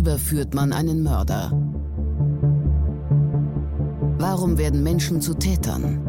[0.00, 1.52] überführt man einen Mörder?
[4.18, 6.00] Warum werden Menschen zu Tätern?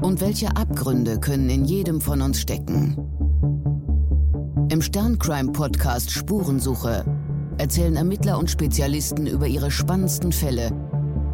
[0.00, 2.96] Und welche Abgründe können in jedem von uns stecken?
[4.68, 7.04] Im Sterncrime-Podcast Spurensuche
[7.58, 10.70] erzählen Ermittler und Spezialisten über ihre spannendsten Fälle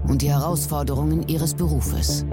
[0.09, 2.25] und die Herausforderungen ihres Berufes.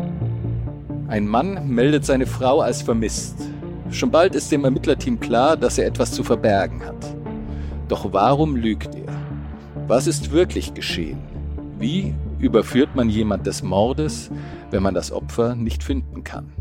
[1.09, 3.35] Ein Mann meldet seine Frau als vermisst.
[3.89, 7.16] Schon bald ist dem Ermittlerteam klar, dass er etwas zu verbergen hat.
[7.87, 9.13] Doch warum lügt er?
[9.87, 11.19] Was ist wirklich geschehen?
[11.79, 14.29] Wie überführt man jemand des Mordes,
[14.71, 16.51] wenn man das Opfer nicht finden kann?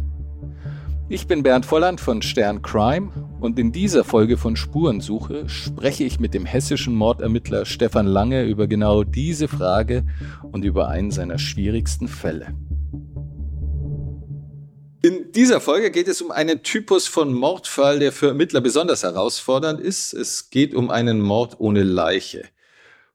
[1.09, 6.21] Ich bin Bernd Volland von Stern Crime und in dieser Folge von Spurensuche spreche ich
[6.21, 10.05] mit dem hessischen Mordermittler Stefan Lange über genau diese Frage
[10.51, 12.55] und über einen seiner schwierigsten Fälle.
[15.07, 19.81] In dieser Folge geht es um einen Typus von Mordfall, der für Ermittler besonders herausfordernd
[19.81, 20.13] ist.
[20.13, 22.49] Es geht um einen Mord ohne Leiche.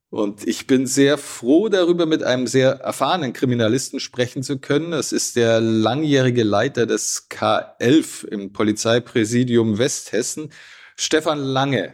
[0.09, 4.91] Und ich bin sehr froh darüber, mit einem sehr erfahrenen Kriminalisten sprechen zu können.
[4.91, 10.53] Das ist der langjährige Leiter des K11 im Polizeipräsidium Westhessen,
[10.95, 11.93] Stefan Lange.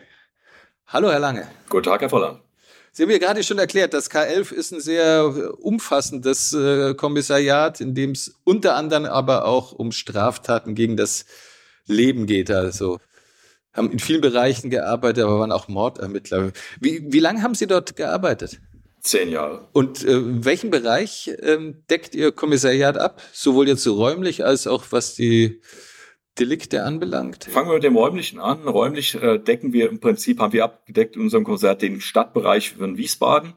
[0.86, 1.48] Hallo, Herr Lange.
[1.70, 2.47] Guten Tag, Herr Voller.
[2.98, 7.94] Sie haben ja gerade schon erklärt, das K11 ist ein sehr umfassendes äh, Kommissariat, in
[7.94, 11.26] dem es unter anderem aber auch um Straftaten gegen das
[11.86, 12.50] Leben geht.
[12.50, 12.98] Also
[13.72, 16.54] haben in vielen Bereichen gearbeitet, aber waren auch Mordermittler.
[16.80, 18.60] Wie, wie lange haben Sie dort gearbeitet?
[19.02, 19.68] Zehn Jahre.
[19.74, 23.22] Und äh, welchen Bereich ähm, deckt Ihr Kommissariat ab?
[23.32, 25.62] Sowohl jetzt so räumlich als auch was die
[26.40, 27.46] Delikte anbelangt?
[27.46, 28.68] Fangen wir mit dem Räumlichen an.
[28.68, 32.98] Räumlich äh, decken wir im Prinzip, haben wir abgedeckt in unserem Konzert den Stadtbereich von
[32.98, 33.54] Wiesbaden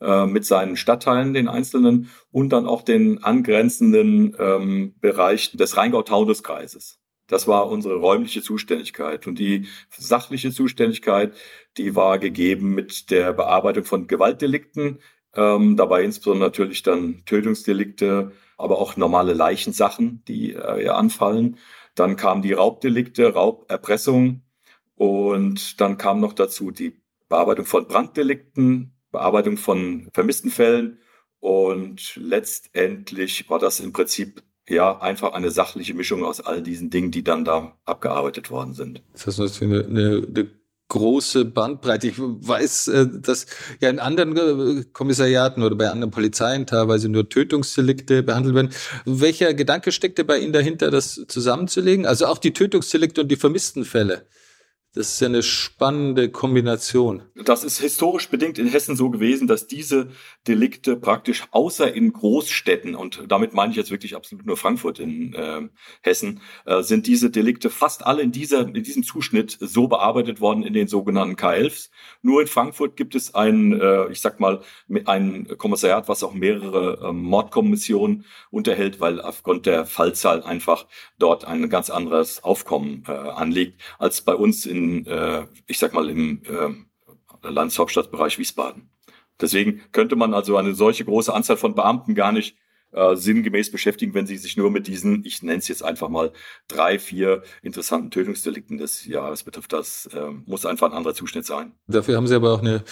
[0.00, 6.98] äh, mit seinen Stadtteilen, den einzelnen, und dann auch den angrenzenden ähm, Bereich des Rheingau-Taunus-Kreises.
[7.28, 9.26] Das war unsere räumliche Zuständigkeit.
[9.26, 11.34] Und die sachliche Zuständigkeit,
[11.76, 14.98] die war gegeben mit der Bearbeitung von Gewaltdelikten,
[15.34, 21.56] ähm, dabei insbesondere natürlich dann Tötungsdelikte, aber auch normale Leichensachen, die äh, anfallen.
[21.94, 24.42] Dann kamen die Raubdelikte, Rauberpressung
[24.96, 30.98] und dann kam noch dazu die Bearbeitung von Branddelikten, Bearbeitung von vermissten Fällen
[31.40, 37.10] und letztendlich war das im Prinzip ja einfach eine sachliche Mischung aus all diesen Dingen,
[37.10, 39.02] die dann da abgearbeitet worden sind.
[39.12, 40.50] Das ist eine, eine, eine
[40.92, 42.08] große Bandbreite.
[42.08, 43.46] Ich weiß, äh, dass
[43.80, 48.70] ja in anderen äh, Kommissariaten oder bei anderen Polizeien teilweise nur Tötungsdelikte behandelt werden.
[49.06, 52.04] Welcher Gedanke steckte bei Ihnen dahinter, das zusammenzulegen?
[52.04, 54.26] Also auch die Tötungsdelikte und die vermissten Fälle.
[54.94, 57.22] Das ist ja eine spannende Kombination.
[57.34, 60.10] Das ist historisch bedingt in Hessen so gewesen, dass diese
[60.46, 65.32] Delikte praktisch außer in Großstädten, und damit meine ich jetzt wirklich absolut nur Frankfurt in
[65.32, 65.62] äh,
[66.02, 70.62] Hessen, äh, sind diese Delikte fast alle in, dieser, in diesem Zuschnitt so bearbeitet worden
[70.62, 71.88] in den sogenannten K11s.
[72.20, 74.60] Nur in Frankfurt gibt es ein, äh, ich sag mal,
[75.06, 80.86] ein Kommissariat, was auch mehrere äh, Mordkommissionen unterhält, weil aufgrund der Fallzahl einfach
[81.18, 86.08] dort ein ganz anderes Aufkommen äh, anliegt als bei uns in äh, ich sag mal,
[86.08, 88.90] im äh, Landeshauptstadtbereich Wiesbaden.
[89.40, 92.56] Deswegen könnte man also eine solche große Anzahl von Beamten gar nicht
[92.92, 96.32] äh, sinngemäß beschäftigen, wenn sie sich nur mit diesen, ich nenne es jetzt einfach mal,
[96.68, 99.72] drei, vier interessanten Tötungsdelikten des Jahres betrifft.
[99.72, 101.72] Das äh, muss einfach ein anderer Zuschnitt sein.
[101.86, 102.84] Dafür haben Sie aber auch eine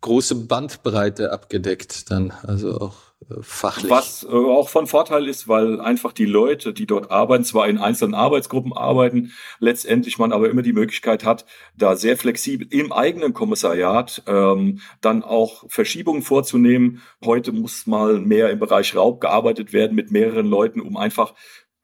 [0.00, 3.08] große Bandbreite abgedeckt, dann also auch
[3.40, 3.90] fachlich.
[3.90, 7.78] Was äh, auch von Vorteil ist, weil einfach die Leute, die dort arbeiten, zwar in
[7.78, 11.44] einzelnen Arbeitsgruppen arbeiten, letztendlich man aber immer die Möglichkeit hat,
[11.76, 17.02] da sehr flexibel im eigenen Kommissariat ähm, dann auch Verschiebungen vorzunehmen.
[17.24, 21.34] Heute muss mal mehr im Bereich Raub gearbeitet werden mit mehreren Leuten, um einfach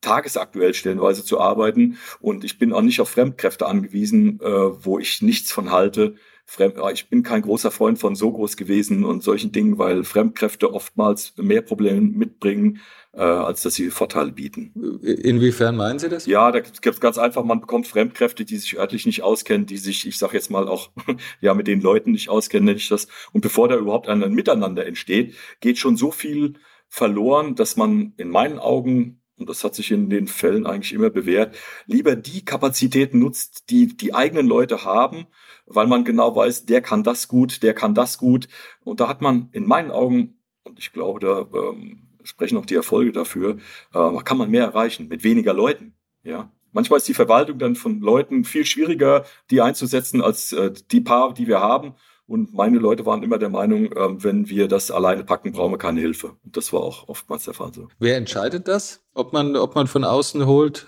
[0.01, 1.99] tagesaktuell stellenweise zu arbeiten.
[2.21, 6.15] Und ich bin auch nicht auf Fremdkräfte angewiesen, äh, wo ich nichts von halte
[6.47, 10.73] Fremd, ich bin kein großer Freund von so groß gewesen und solchen Dingen, weil Fremdkräfte
[10.73, 12.81] oftmals mehr Probleme mitbringen,
[13.13, 14.73] äh, als dass sie Vorteile bieten.
[15.03, 16.27] Inwiefern meinen Sie das?
[16.27, 19.79] Ja, da gibt es ganz einfach, man bekommt Fremdkräfte, die sich örtlich nicht auskennen, die
[19.79, 20.91] sich, ich sage jetzt mal auch,
[21.41, 23.09] ja, mit den Leuten nicht auskennen, nenne ich das.
[23.33, 26.55] Und bevor da überhaupt ein Miteinander entsteht, geht schon so viel
[26.89, 31.11] verloren, dass man in meinen Augen und das hat sich in den Fällen eigentlich immer
[31.11, 35.27] bewährt, lieber die Kapazitäten nutzt, die die eigenen Leute haben,
[35.67, 38.49] weil man genau weiß, der kann das gut, der kann das gut.
[38.85, 42.75] Und da hat man in meinen Augen, und ich glaube, da ähm, sprechen auch die
[42.75, 43.59] Erfolge dafür,
[43.93, 45.95] äh, kann man mehr erreichen mit weniger Leuten.
[46.23, 51.01] Ja, manchmal ist die Verwaltung dann von Leuten viel schwieriger, die einzusetzen als äh, die
[51.01, 51.95] paar, die wir haben.
[52.27, 55.79] Und meine Leute waren immer der Meinung, äh, wenn wir das alleine packen, brauchen wir
[55.79, 56.37] keine Hilfe.
[56.43, 57.89] Und das war auch oftmals der Fall so.
[57.99, 59.05] Wer entscheidet das?
[59.13, 60.87] Ob man, ob man von außen holt?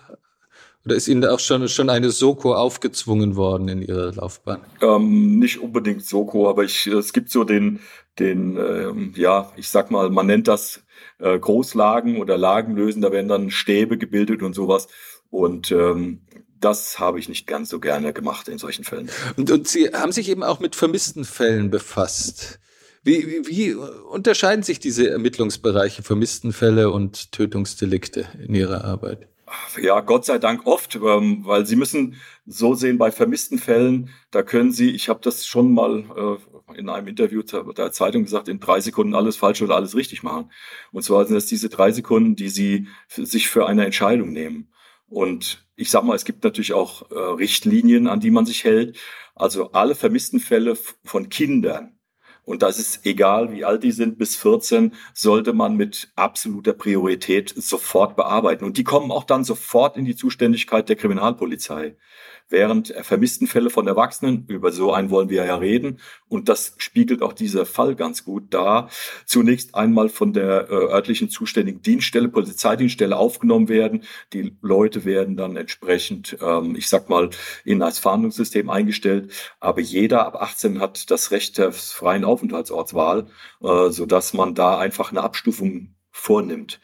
[0.86, 4.60] Oder ist Ihnen auch schon, schon eine Soko aufgezwungen worden in Ihrer Laufbahn?
[4.80, 7.80] Ähm, nicht unbedingt Soko, aber ich, es gibt so den,
[8.20, 10.84] den, ähm, ja, ich sag mal, man nennt das
[11.18, 14.86] äh, Großlagen oder Lagenlösen, da werden dann Stäbe gebildet und sowas.
[15.28, 16.20] Und ähm,
[16.60, 19.10] das habe ich nicht ganz so gerne gemacht in solchen Fällen.
[19.36, 22.60] Und, und Sie haben sich eben auch mit vermissten Fällen befasst.
[23.02, 29.26] Wie, wie, wie unterscheiden sich diese Ermittlungsbereiche, vermissten Fälle und Tötungsdelikte in Ihrer Arbeit?
[29.81, 32.16] Ja, Gott sei Dank oft, ähm, weil Sie müssen
[32.46, 36.38] so sehen, bei vermissten Fällen, da können Sie, ich habe das schon mal
[36.75, 40.22] äh, in einem Interview der Zeitung gesagt, in drei Sekunden alles falsch oder alles richtig
[40.22, 40.50] machen.
[40.93, 44.72] Und zwar sind es diese drei Sekunden, die Sie sich für eine Entscheidung nehmen.
[45.08, 48.98] Und ich sag mal, es gibt natürlich auch äh, Richtlinien, an die man sich hält.
[49.34, 51.95] Also alle vermissten Fälle von Kindern,
[52.46, 57.52] und das ist egal, wie alt die sind, bis 14, sollte man mit absoluter Priorität
[57.56, 58.64] sofort bearbeiten.
[58.64, 61.96] Und die kommen auch dann sofort in die Zuständigkeit der Kriminalpolizei
[62.48, 67.22] während vermissten Fälle von Erwachsenen, über so einen wollen wir ja reden, und das spiegelt
[67.22, 68.90] auch dieser Fall ganz gut dar,
[69.25, 74.04] zunächst einmal von der äh, örtlichen zuständigen Dienststelle, Polizeidienststelle aufgenommen werden.
[74.32, 77.31] Die Leute werden dann entsprechend, ähm, ich sag mal,
[77.64, 83.26] in das Fahndungssystem eingestellt, aber jeder ab 18 hat das Recht der freien Aufenthaltsortswahl,
[83.62, 86.81] äh, so dass man da einfach eine Abstufung vornimmt.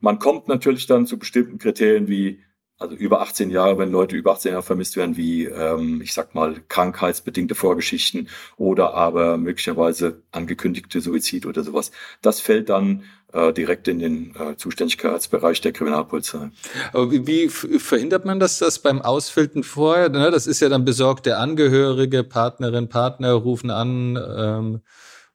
[0.00, 2.42] Man kommt natürlich dann zu bestimmten Kriterien wie
[2.80, 6.34] also über 18 Jahre, wenn Leute über 18 Jahre vermisst werden, wie, ähm, ich sag
[6.34, 11.92] mal, krankheitsbedingte Vorgeschichten oder aber möglicherweise angekündigte Suizid oder sowas.
[12.22, 13.04] Das fällt dann
[13.34, 16.50] äh, direkt in den äh, Zuständigkeitsbereich der Kriminalpolizei.
[16.94, 20.08] Aber wie, wie verhindert man das, das beim Ausfilten vorher?
[20.08, 20.30] Ne?
[20.30, 24.80] Das ist ja dann besorgt, der Angehörige, Partnerin, Partner rufen an, ähm,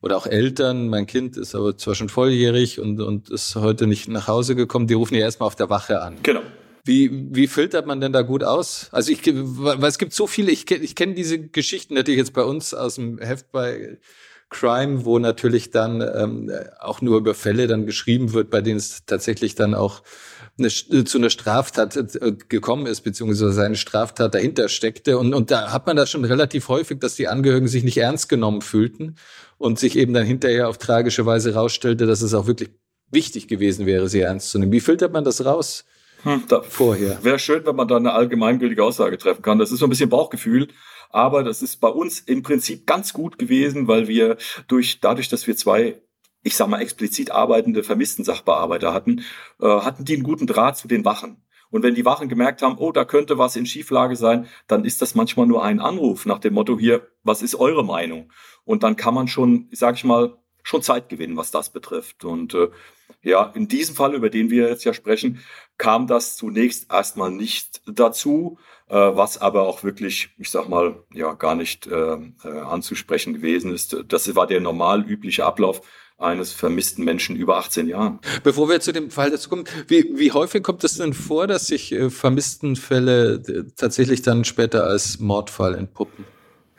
[0.02, 4.08] oder auch Eltern, mein Kind ist aber zwar schon volljährig und, und ist heute nicht
[4.08, 6.18] nach Hause gekommen, die rufen ja erstmal auf der Wache an.
[6.22, 6.42] Genau.
[6.86, 8.90] Wie, wie filtert man denn da gut aus?
[8.92, 12.44] Also ich, weil es gibt so viele, ich, ich kenne diese Geschichten natürlich jetzt bei
[12.44, 13.98] uns aus dem Heft bei
[14.50, 19.04] Crime, wo natürlich dann ähm, auch nur über Fälle dann geschrieben wird, bei denen es
[19.08, 20.04] tatsächlich dann auch
[20.60, 25.18] eine, zu einer Straftat äh, gekommen ist, beziehungsweise eine Straftat dahinter steckte.
[25.18, 28.30] Und, und da hat man das schon relativ häufig, dass die Angehörigen sich nicht ernst
[28.30, 29.16] genommen fühlten
[29.58, 32.70] und sich eben dann hinterher auf tragische Weise rausstellte, dass es auch wirklich
[33.10, 34.72] wichtig gewesen wäre, sie ernst zu nehmen.
[34.72, 35.86] Wie filtert man das raus?
[36.26, 37.24] Hm, vorher.
[37.24, 39.60] Wäre schön, wenn man da eine allgemeingültige Aussage treffen kann.
[39.60, 40.68] Das ist so ein bisschen Bauchgefühl.
[41.12, 44.38] Aber das ist bei uns im Prinzip ganz gut gewesen, weil wir
[44.68, 46.02] durch, dadurch, dass wir zwei
[46.46, 49.24] ich sag mal, explizit arbeitende vermissten Sachbearbeiter hatten,
[49.60, 51.44] äh, hatten die einen guten Draht zu den Wachen.
[51.72, 55.02] Und wenn die Wachen gemerkt haben, oh, da könnte was in Schieflage sein, dann ist
[55.02, 58.32] das manchmal nur ein Anruf nach dem Motto hier, was ist eure Meinung?
[58.64, 62.26] Und dann kann man schon, sag ich mal, schon Zeit gewinnen, was das betrifft.
[62.26, 62.70] Und äh,
[63.22, 65.40] ja, in diesem Fall, über den wir jetzt ja sprechen,
[65.78, 68.58] kam das zunächst erstmal nicht dazu,
[68.90, 73.74] äh, was aber auch wirklich, ich sag mal, ja, gar nicht äh, äh, anzusprechen gewesen
[73.74, 73.96] ist.
[74.08, 75.82] Das war der normal übliche Ablauf
[76.18, 78.20] eines vermissten Menschen über 18 Jahren.
[78.44, 81.68] Bevor wir zu dem Fall dazu kommen, wie, wie häufig kommt es denn vor, dass
[81.68, 86.26] sich äh, vermissten Fälle äh, tatsächlich dann später als Mordfall entpuppen?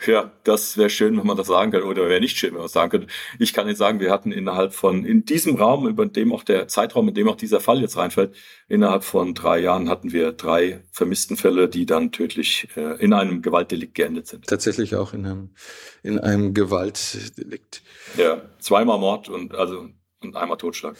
[0.04, 2.64] Ja, das wäre schön, wenn man das sagen könnte, oder wäre nicht schön, wenn man
[2.64, 3.06] das sagen könnte.
[3.38, 6.68] Ich kann Ihnen sagen, wir hatten innerhalb von, in diesem Raum, über dem auch der
[6.68, 8.34] Zeitraum, in dem auch dieser Fall jetzt reinfällt,
[8.68, 13.40] innerhalb von drei Jahren hatten wir drei vermissten Fälle, die dann tödlich äh, in einem
[13.40, 14.46] Gewaltdelikt geendet sind.
[14.46, 15.54] Tatsächlich auch in einem,
[16.02, 17.82] in einem Gewaltdelikt.
[18.18, 19.88] Ja, zweimal Mord und, also,
[20.20, 20.96] und einmal Totschlag.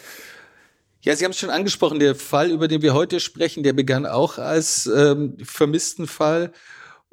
[1.01, 4.07] Ja, Sie haben es schon angesprochen, der Fall, über den wir heute sprechen, der begann
[4.07, 6.51] auch als ähm, vermissten Fall.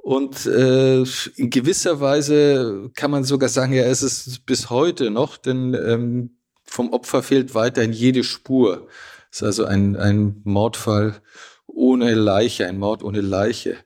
[0.04, 0.98] Und äh,
[1.36, 6.36] in gewisser Weise kann man sogar sagen, ja, es ist bis heute noch, denn ähm,
[6.62, 8.86] vom Opfer fehlt weiterhin jede Spur.
[9.30, 11.22] Es ist also ein, ein Mordfall
[11.66, 13.78] ohne Leiche, ein Mord ohne Leiche.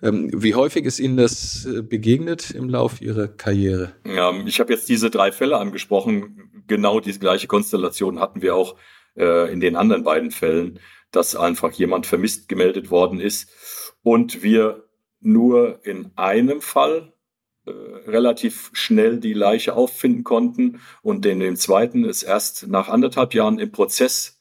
[0.00, 3.94] Ähm, wie häufig ist Ihnen das äh, begegnet im Lauf Ihrer Karriere?
[4.06, 6.52] Ja, ich habe jetzt diese drei Fälle angesprochen.
[6.68, 8.76] Genau diese gleiche Konstellation hatten wir auch
[9.16, 10.78] äh, in den anderen beiden Fällen,
[11.10, 13.50] dass einfach jemand vermisst gemeldet worden ist
[14.04, 14.83] und wir
[15.24, 17.12] nur in einem Fall
[17.66, 17.70] äh,
[18.06, 23.58] relativ schnell die Leiche auffinden konnten und in dem zweiten ist erst nach anderthalb Jahren
[23.58, 24.40] im Prozess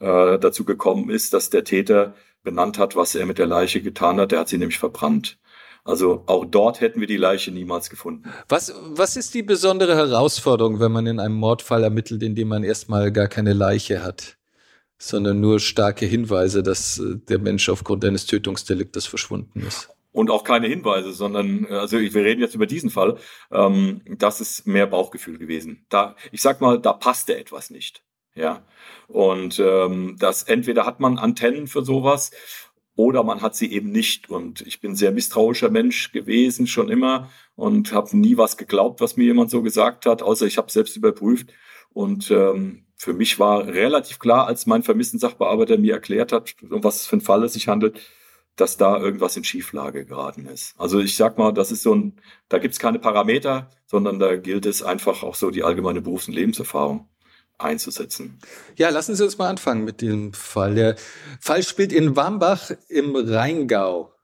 [0.00, 4.18] äh, dazu gekommen ist, dass der Täter benannt hat, was er mit der Leiche getan
[4.18, 4.32] hat.
[4.32, 5.38] Er hat sie nämlich verbrannt.
[5.84, 8.30] Also auch dort hätten wir die Leiche niemals gefunden.
[8.48, 12.62] Was, was ist die besondere Herausforderung, wenn man in einem Mordfall ermittelt, in dem man
[12.62, 14.38] erstmal gar keine Leiche hat,
[14.98, 19.88] sondern nur starke Hinweise, dass äh, der Mensch aufgrund eines Tötungsdeliktes verschwunden ist?
[20.12, 23.16] Und auch keine Hinweise, sondern also wir reden jetzt über diesen Fall.
[23.50, 25.86] Ähm, das ist mehr Bauchgefühl gewesen.
[25.88, 28.02] Da, ich sag mal, da passte etwas nicht.
[28.34, 28.64] Ja,
[29.08, 32.30] und ähm, das entweder hat man Antennen für sowas
[32.94, 34.30] oder man hat sie eben nicht.
[34.30, 39.16] Und ich bin sehr misstrauischer Mensch gewesen, schon immer, und habe nie was geglaubt, was
[39.16, 41.52] mir jemand so gesagt hat, außer ich habe selbst überprüft.
[41.90, 46.84] Und ähm, für mich war relativ klar, als mein vermissten Sachbearbeiter mir erklärt hat, um
[46.84, 48.00] was für ein Fall es sich handelt,
[48.56, 50.74] dass da irgendwas in Schieflage geraten ist.
[50.78, 54.66] Also ich sag mal, das ist so ein, da gibt's keine Parameter, sondern da gilt
[54.66, 57.08] es einfach auch so die allgemeine Berufs- und Lebenserfahrung
[57.58, 58.38] einzusetzen.
[58.76, 60.74] Ja, lassen Sie uns mal anfangen mit dem Fall.
[60.74, 60.96] Der
[61.40, 64.14] Fall spielt in Wambach im Rheingau.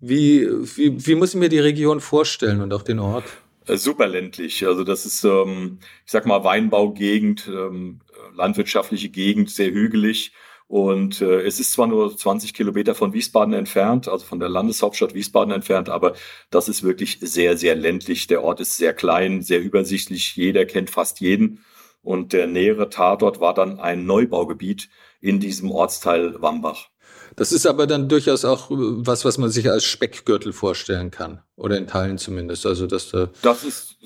[0.00, 3.24] Wie, wie, wie muss ich mir die Region vorstellen und auch den Ort?
[3.66, 4.66] Äh, super ländlich.
[4.66, 8.00] Also das ist, ähm, ich sag mal, Weinbaugegend, ähm,
[8.34, 10.32] landwirtschaftliche Gegend, sehr hügelig.
[10.68, 15.14] Und äh, es ist zwar nur 20 Kilometer von Wiesbaden entfernt, also von der Landeshauptstadt
[15.14, 16.12] Wiesbaden entfernt, aber
[16.50, 18.26] das ist wirklich sehr, sehr ländlich.
[18.26, 20.36] Der Ort ist sehr klein, sehr übersichtlich.
[20.36, 21.64] Jeder kennt fast jeden.
[22.02, 26.90] Und der nähere Tatort war dann ein Neubaugebiet in diesem Ortsteil Wambach.
[27.34, 31.40] Das ist aber dann durchaus auch äh, was, was man sich als Speckgürtel vorstellen kann.
[31.56, 32.66] Oder in Teilen zumindest.
[32.66, 33.96] Also, dass da das ist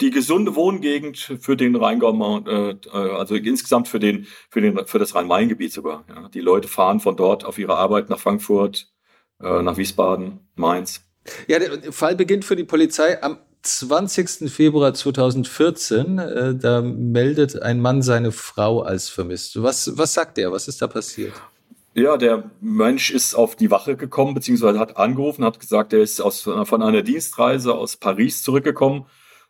[0.00, 4.98] die gesunde Wohngegend für den Rheingau, äh, äh, also insgesamt für den, für den, für
[4.98, 6.04] das Rhein-Main-Gebiet sogar.
[6.08, 6.28] Ja.
[6.28, 8.88] Die Leute fahren von dort auf ihre Arbeit nach Frankfurt,
[9.40, 11.02] äh, nach Wiesbaden, Mainz.
[11.48, 14.48] Ja, der Fall beginnt für die Polizei am 20.
[14.48, 19.60] Februar 2014, äh, da meldet ein Mann seine Frau als vermisst.
[19.60, 20.52] Was, was sagt er?
[20.52, 21.32] Was ist da passiert?
[21.94, 26.20] Ja, der Mensch ist auf die Wache gekommen, beziehungsweise hat angerufen, hat gesagt, er ist
[26.20, 29.06] aus, von einer Dienstreise aus Paris zurückgekommen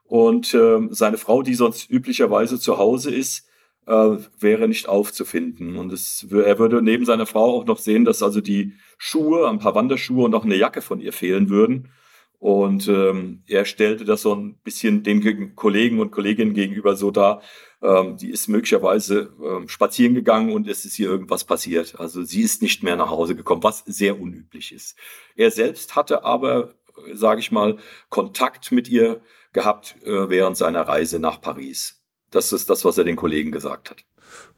[0.08, 3.48] und äh, seine Frau, die sonst üblicherweise zu Hause ist,
[3.86, 5.76] äh, wäre nicht aufzufinden.
[5.76, 9.58] Und es, er würde neben seiner Frau auch noch sehen, dass also die Schuhe, ein
[9.58, 11.90] paar Wanderschuhe und auch eine Jacke von ihr fehlen würden.
[12.38, 17.40] Und ähm, er stellte das so ein bisschen den Kollegen und Kolleginnen gegenüber so dar,
[17.82, 21.98] ähm, die ist möglicherweise ähm, spazieren gegangen und es ist ihr irgendwas passiert.
[21.98, 24.96] Also sie ist nicht mehr nach Hause gekommen, was sehr unüblich ist.
[25.34, 26.74] Er selbst hatte aber,
[27.12, 27.78] sage ich mal,
[28.10, 29.22] Kontakt mit ihr
[29.56, 32.02] gehabt äh, während seiner Reise nach Paris.
[32.30, 34.04] Das ist das, was er den Kollegen gesagt hat.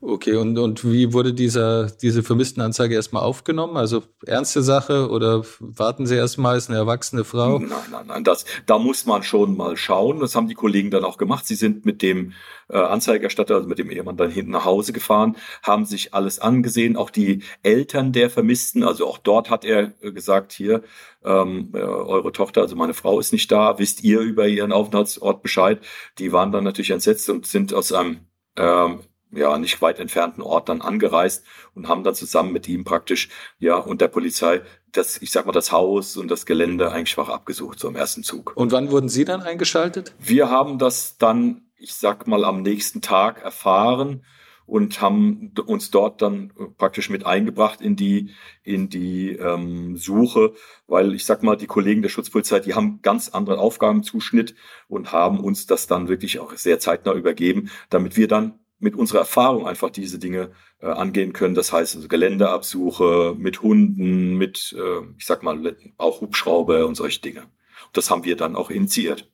[0.00, 3.76] Okay, und, und wie wurde dieser, diese Vermisstenanzeige erstmal aufgenommen?
[3.76, 7.58] Also ernste Sache oder warten Sie erstmal, ist eine erwachsene Frau?
[7.58, 10.20] Nein, nein, nein, das, da muss man schon mal schauen.
[10.20, 11.46] Das haben die Kollegen dann auch gemacht.
[11.48, 12.32] Sie sind mit dem
[12.68, 16.96] äh, Anzeigerstatter, also mit dem Ehemann dann hinten nach Hause gefahren, haben sich alles angesehen,
[16.96, 18.84] auch die Eltern der Vermissten.
[18.84, 20.82] Also auch dort hat er äh, gesagt, hier,
[21.24, 25.42] ähm, äh, eure Tochter, also meine Frau ist nicht da, wisst ihr über ihren Aufenthaltsort
[25.42, 25.80] Bescheid?
[26.18, 28.20] Die waren dann natürlich entsetzt und sind aus einem
[28.56, 31.44] ähm, ja, nicht weit entfernten Ort dann angereist
[31.74, 35.52] und haben dann zusammen mit ihm praktisch, ja, und der Polizei das, ich sag mal,
[35.52, 38.52] das Haus und das Gelände eigentlich schwach abgesucht, so im ersten Zug.
[38.56, 40.14] Und wann wurden Sie dann eingeschaltet?
[40.18, 44.24] Wir haben das dann, ich sag mal, am nächsten Tag erfahren
[44.66, 50.52] und haben uns dort dann praktisch mit eingebracht in die in die ähm, Suche,
[50.86, 54.54] weil ich sag mal, die Kollegen der Schutzpolizei, die haben ganz anderen Aufgabenzuschnitt
[54.86, 59.20] und haben uns das dann wirklich auch sehr zeitnah übergeben, damit wir dann mit unserer
[59.20, 61.54] Erfahrung einfach diese Dinge äh, angehen können.
[61.54, 67.20] Das heißt also Geländeabsuche mit Hunden, mit, äh, ich sag mal, auch Hubschrauber und solche
[67.20, 67.44] Dinge.
[67.92, 69.30] Das haben wir dann auch initiiert.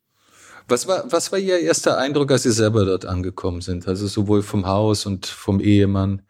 [0.66, 3.86] Was war, was war Ihr erster Eindruck, als Sie selber dort angekommen sind?
[3.86, 6.22] Also sowohl vom Haus und vom Ehemann,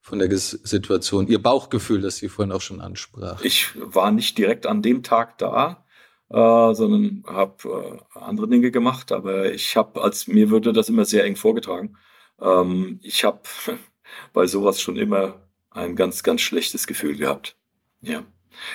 [0.00, 3.44] von der Situation, Ihr Bauchgefühl, das Sie vorhin auch schon ansprachen.
[3.44, 5.84] Ich war nicht direkt an dem Tag da,
[6.30, 11.04] äh, sondern habe äh, andere Dinge gemacht, aber ich habe, als mir würde das immer
[11.04, 11.96] sehr eng vorgetragen.
[12.42, 13.40] Ähm, ich habe
[14.32, 17.56] bei sowas schon immer ein ganz, ganz schlechtes Gefühl gehabt.
[18.00, 18.24] Ja.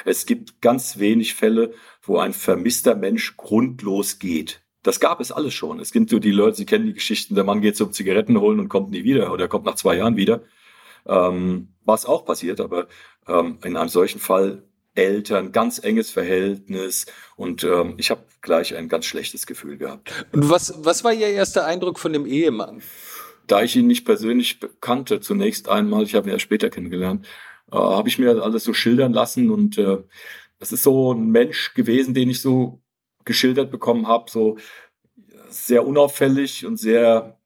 [0.06, 4.62] Es gibt ganz wenig Fälle, wo ein vermisster Mensch grundlos geht.
[4.82, 5.80] Das gab es alles schon.
[5.80, 8.60] Es gibt so die Leute, Sie kennen die Geschichten, der Mann geht zum Zigaretten holen
[8.60, 10.42] und kommt nie wieder oder kommt nach zwei Jahren wieder.
[11.06, 12.88] Ähm, was auch passiert, aber
[13.28, 14.64] ähm, in einem solchen Fall
[14.96, 17.06] Eltern, ganz enges Verhältnis
[17.36, 20.26] und ähm, ich habe gleich ein ganz schlechtes Gefühl gehabt.
[20.32, 22.82] Und was, was war Ihr erster Eindruck von dem Ehemann?
[23.48, 27.26] Da ich ihn nicht persönlich kannte, zunächst einmal, ich habe ihn ja später kennengelernt,
[27.72, 29.98] äh, habe ich mir alles so schildern lassen und äh,
[30.60, 32.82] das ist so ein Mensch gewesen, den ich so
[33.26, 34.58] geschildert bekommen habe, so
[35.50, 37.40] sehr unauffällig und sehr,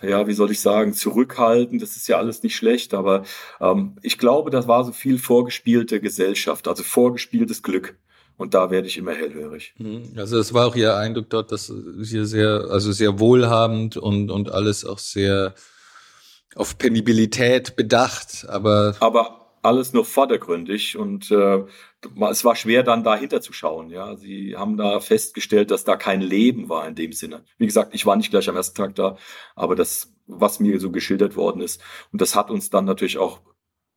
[0.00, 1.82] ja, wie soll ich sagen, zurückhaltend.
[1.82, 3.24] Das ist ja alles nicht schlecht, aber
[3.60, 7.98] ähm, ich glaube, das war so viel vorgespielte Gesellschaft, also vorgespieltes Glück.
[8.36, 9.74] Und da werde ich immer hellhörig.
[9.78, 10.14] Mhm.
[10.16, 14.50] Also es war auch Ihr Eindruck dort, dass Sie sehr, also sehr wohlhabend und, und
[14.50, 15.54] alles auch sehr
[16.54, 18.96] auf Penibilität bedacht, aber.
[19.00, 21.64] Aber alles nur vordergründig und äh,
[22.30, 23.90] es war schwer dann dahinter zu schauen.
[23.90, 27.44] Ja, sie haben da festgestellt, dass da kein Leben war in dem Sinne.
[27.58, 29.16] Wie gesagt, ich war nicht gleich am ersten Tag da,
[29.54, 33.40] aber das, was mir so geschildert worden ist, und das hat uns dann natürlich auch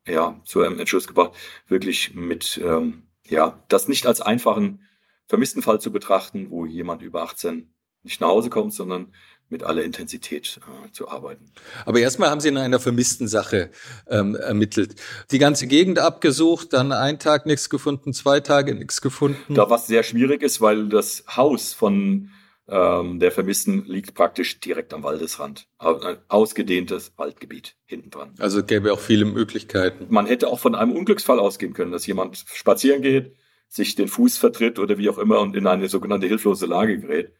[0.07, 1.31] ja zu einem Entschluss gebracht,
[1.67, 4.81] wirklich mit ähm, ja das nicht als einfachen
[5.27, 9.11] vermissten Fall zu betrachten, wo jemand über 18 nicht nach Hause kommt, sondern
[9.49, 11.51] mit aller Intensität äh, zu arbeiten.
[11.85, 13.69] Aber erstmal haben Sie in einer vermissten Sache
[14.07, 14.95] ähm, ermittelt.
[15.31, 19.53] Die ganze Gegend abgesucht, dann einen Tag nichts gefunden, zwei Tage nichts gefunden.
[19.53, 22.31] Da was sehr schwierig ist, weil das Haus von
[22.67, 25.67] ähm, der Vermissten liegt praktisch direkt am Waldesrand.
[25.77, 28.33] Ein ausgedehntes Waldgebiet hinten dran.
[28.39, 30.07] Also gäbe auch viele Möglichkeiten.
[30.09, 33.35] Man hätte auch von einem Unglücksfall ausgehen können, dass jemand spazieren geht,
[33.67, 37.33] sich den Fuß vertritt oder wie auch immer und in eine sogenannte hilflose Lage gerät.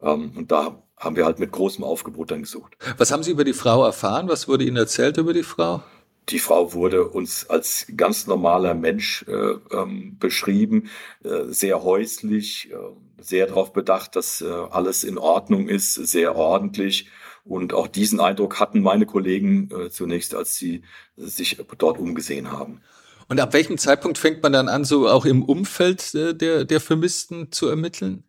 [0.00, 2.76] Ähm, und da haben wir halt mit großem Aufgebot dann gesucht.
[2.96, 4.28] Was haben Sie über die Frau erfahren?
[4.28, 5.82] Was wurde Ihnen erzählt über die Frau?
[6.28, 10.90] Die Frau wurde uns als ganz normaler Mensch äh, ähm, beschrieben,
[11.24, 12.76] äh, sehr häuslich, äh,
[13.20, 17.08] sehr darauf bedacht, dass äh, alles in Ordnung ist, sehr ordentlich.
[17.44, 20.82] Und auch diesen Eindruck hatten meine Kollegen äh, zunächst, als sie
[21.16, 22.80] sich dort umgesehen haben.
[23.28, 26.80] Und ab welchem Zeitpunkt fängt man dann an, so auch im Umfeld äh, der, der
[26.80, 28.24] Vermissten zu ermitteln?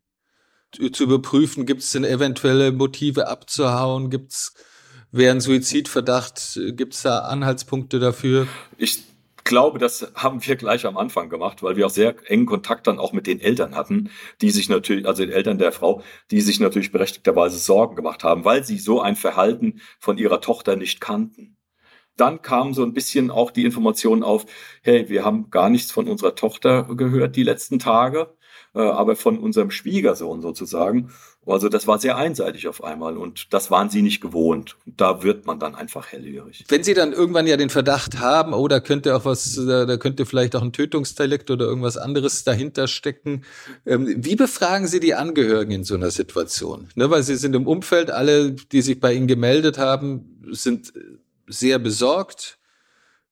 [0.94, 4.54] zu überprüfen, gibt es denn eventuelle Motive abzuhauen, gibt es
[5.12, 8.48] während Suizidverdacht, gibt es da Anhaltspunkte dafür?
[8.78, 9.04] Ich
[9.44, 13.00] glaube, das haben wir gleich am Anfang gemacht, weil wir auch sehr engen Kontakt dann
[13.00, 14.10] auch mit den Eltern hatten,
[14.42, 18.46] die sich natürlich, also den Eltern der Frau, die sich natürlich berechtigterweise Sorgen gemacht haben,
[18.46, 21.58] weil sie so ein Verhalten von ihrer Tochter nicht kannten.
[22.18, 24.46] Dann kam so ein bisschen auch die Information auf,
[24.84, 28.36] hey, wir haben gar nichts von unserer Tochter gehört die letzten Tage.
[28.74, 31.12] Äh, aber von unserem Schwiegersohn sozusagen.
[31.48, 34.78] Also das war sehr einseitig auf einmal und das waren sie nicht gewohnt.
[34.86, 36.66] Da wird man dann einfach hellhörig.
[36.68, 40.28] Wenn Sie dann irgendwann ja den Verdacht haben, oh, da könnte auch was, da könnte
[40.28, 43.44] vielleicht auch ein Tötungsdelikt oder irgendwas anderes dahinter stecken.
[43.88, 46.90] Ähm, wie befragen Sie die Angehörigen in so einer Situation?
[46.94, 50.94] Ne, weil Sie sind im Umfeld, alle, die sich bei Ihnen gemeldet haben, sind
[51.48, 52.60] sehr besorgt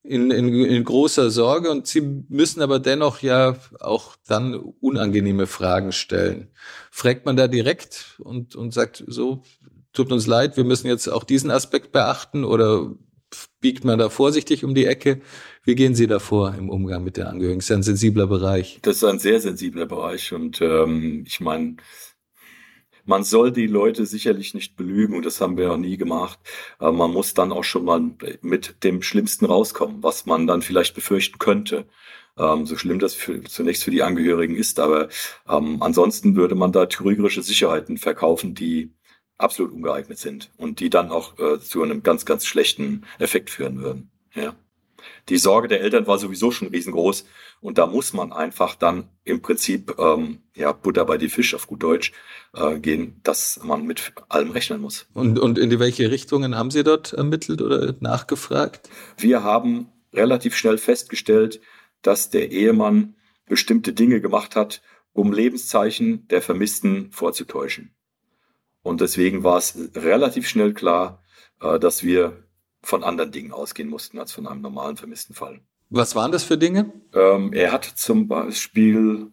[0.03, 5.91] in, in, in großer Sorge und sie müssen aber dennoch ja auch dann unangenehme Fragen
[5.91, 6.49] stellen.
[6.89, 9.43] Fragt man da direkt und, und sagt, so,
[9.93, 12.91] tut uns leid, wir müssen jetzt auch diesen Aspekt beachten oder
[13.59, 15.21] biegt man da vorsichtig um die Ecke?
[15.63, 17.59] Wie gehen Sie da vor im Umgang mit den Angehörigen?
[17.59, 18.79] Das ist ein sensibler Bereich.
[18.81, 21.75] Das ist ein sehr sensibler Bereich und ähm, ich meine,
[23.09, 26.39] man soll die Leute sicherlich nicht belügen und das haben wir auch nie gemacht.
[26.77, 28.01] Aber man muss dann auch schon mal
[28.41, 31.87] mit dem Schlimmsten rauskommen, was man dann vielleicht befürchten könnte.
[32.37, 35.09] Ähm, so schlimm das für, zunächst für die Angehörigen ist, aber
[35.49, 38.93] ähm, ansonsten würde man da trügerische Sicherheiten verkaufen, die
[39.39, 43.81] absolut ungeeignet sind und die dann auch äh, zu einem ganz, ganz schlechten Effekt führen
[43.81, 44.11] würden.
[44.35, 44.55] Ja
[45.29, 47.25] die Sorge der Eltern war sowieso schon riesengroß.
[47.61, 51.67] Und da muss man einfach dann im Prinzip, ähm, ja, Butter bei die Fisch auf
[51.67, 52.13] gut Deutsch
[52.53, 55.07] äh, gehen, dass man mit allem rechnen muss.
[55.13, 58.89] Und, und in welche Richtungen haben Sie dort ermittelt oder nachgefragt?
[59.17, 61.61] Wir haben relativ schnell festgestellt,
[62.01, 63.15] dass der Ehemann
[63.47, 64.81] bestimmte Dinge gemacht hat,
[65.13, 67.93] um Lebenszeichen der Vermissten vorzutäuschen.
[68.81, 71.23] Und deswegen war es relativ schnell klar,
[71.61, 72.43] äh, dass wir
[72.81, 75.61] von anderen Dingen ausgehen mussten als von einem normalen vermissten Fall.
[75.89, 76.93] Was waren das für Dinge?
[77.13, 79.31] Ähm, er hat zum Beispiel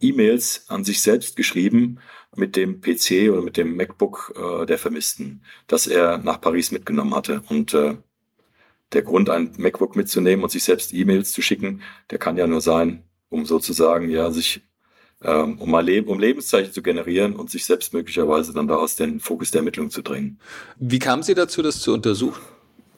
[0.00, 1.98] E-Mails an sich selbst geschrieben
[2.36, 7.14] mit dem PC oder mit dem MacBook äh, der Vermissten, das er nach Paris mitgenommen
[7.14, 7.42] hatte.
[7.48, 7.96] Und äh,
[8.92, 12.60] der Grund, ein MacBook mitzunehmen und sich selbst E-Mails zu schicken, der kann ja nur
[12.60, 14.62] sein, um sozusagen ja sich
[15.22, 18.96] ähm, um mal Leb um Lebenszeichen zu generieren und sich selbst möglicherweise dann da aus
[18.96, 20.40] den Fokus der Ermittlung zu drängen.
[20.78, 22.40] Wie kam Sie dazu, das zu untersuchen?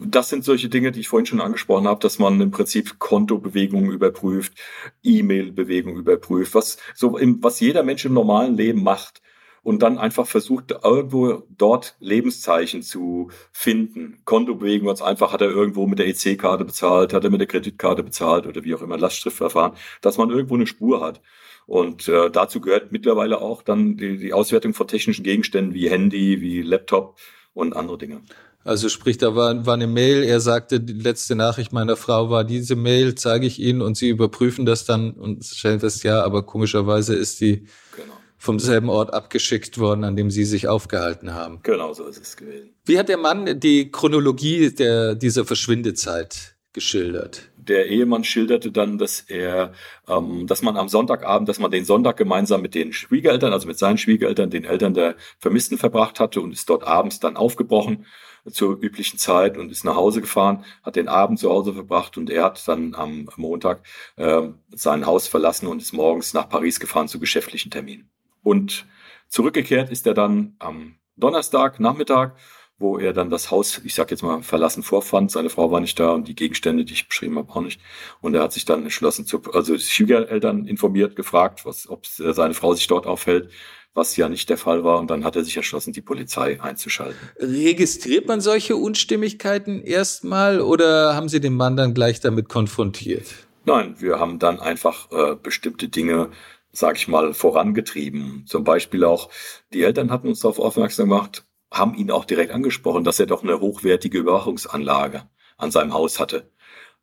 [0.06, 3.90] Das sind solche Dinge, die ich vorhin schon angesprochen habe, dass man im Prinzip Kontobewegungen
[3.90, 4.54] überprüft,
[5.02, 9.22] E-Mail-Bewegungen überprüft, was so im, was jeder Mensch im normalen Leben macht
[9.62, 14.20] und dann einfach versucht, irgendwo dort Lebenszeichen zu finden.
[14.24, 18.02] Kontobewegungen ganz einfach, hat er irgendwo mit der EC-Karte bezahlt, hat er mit der Kreditkarte
[18.02, 21.20] bezahlt oder wie auch immer, Lastschriftverfahren, dass man irgendwo eine Spur hat.
[21.66, 26.40] Und äh, dazu gehört mittlerweile auch dann die, die Auswertung von technischen Gegenständen wie Handy,
[26.40, 27.18] wie Laptop
[27.54, 28.22] und andere Dinge.
[28.64, 32.44] Also sprich, da war, war eine Mail, er sagte, die letzte Nachricht meiner Frau war
[32.44, 36.44] diese Mail, zeige ich Ihnen und Sie überprüfen das dann und stellen fest, ja, aber
[36.44, 38.14] komischerweise ist die genau.
[38.38, 41.60] vom selben Ort abgeschickt worden, an dem Sie sich aufgehalten haben.
[41.64, 42.70] Genau so ist es gewesen.
[42.84, 47.52] Wie hat der Mann die Chronologie der, dieser Verschwindezeit geschildert?
[47.68, 49.72] der Ehemann schilderte dann, dass er,
[50.08, 53.78] ähm, dass man am Sonntagabend, dass man den Sonntag gemeinsam mit den Schwiegereltern, also mit
[53.78, 58.06] seinen Schwiegereltern, den Eltern der Vermissten verbracht hatte und ist dort abends dann aufgebrochen
[58.50, 62.30] zur üblichen Zeit und ist nach Hause gefahren, hat den Abend zu Hause verbracht und
[62.30, 63.82] er hat dann am Montag
[64.16, 68.10] äh, sein Haus verlassen und ist morgens nach Paris gefahren zu geschäftlichen Terminen.
[68.42, 68.86] Und
[69.28, 72.36] zurückgekehrt ist er dann am Donnerstag Nachmittag
[72.82, 75.30] wo er dann das Haus, ich sag jetzt mal, verlassen vorfand.
[75.30, 77.80] Seine Frau war nicht da und die Gegenstände, die ich beschrieben habe, auch nicht.
[78.20, 82.54] Und er hat sich dann entschlossen, zu, also die Schwiegereltern informiert, gefragt, was, ob seine
[82.54, 83.50] Frau sich dort aufhält
[83.94, 84.98] was ja nicht der Fall war.
[84.98, 87.18] Und dann hat er sich entschlossen, die Polizei einzuschalten.
[87.38, 93.26] Registriert man solche Unstimmigkeiten erstmal oder haben Sie den Mann dann gleich damit konfrontiert?
[93.64, 96.30] Nein, wir haben dann einfach äh, bestimmte Dinge
[96.72, 98.44] sag ich mal, vorangetrieben.
[98.46, 99.30] Zum Beispiel auch,
[99.72, 103.42] die Eltern hatten uns darauf aufmerksam gemacht, haben ihn auch direkt angesprochen, dass er doch
[103.42, 105.22] eine hochwertige Überwachungsanlage
[105.58, 106.50] an seinem Haus hatte.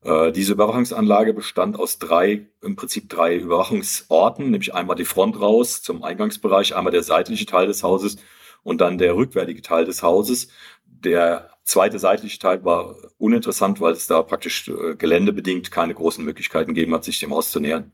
[0.04, 5.82] Äh, diese Überwachungsanlage bestand aus drei, im Prinzip drei Überwachungsorten, nämlich einmal die Front raus
[5.82, 8.18] zum Eingangsbereich, einmal der seitliche Teil des Hauses
[8.64, 10.50] und dann der rückwärtige Teil des Hauses.
[10.86, 16.74] Der zweite seitliche Teil war uninteressant, weil es da praktisch äh, geländebedingt keine großen Möglichkeiten
[16.74, 17.92] gegeben hat, sich dem Haus zu nähern.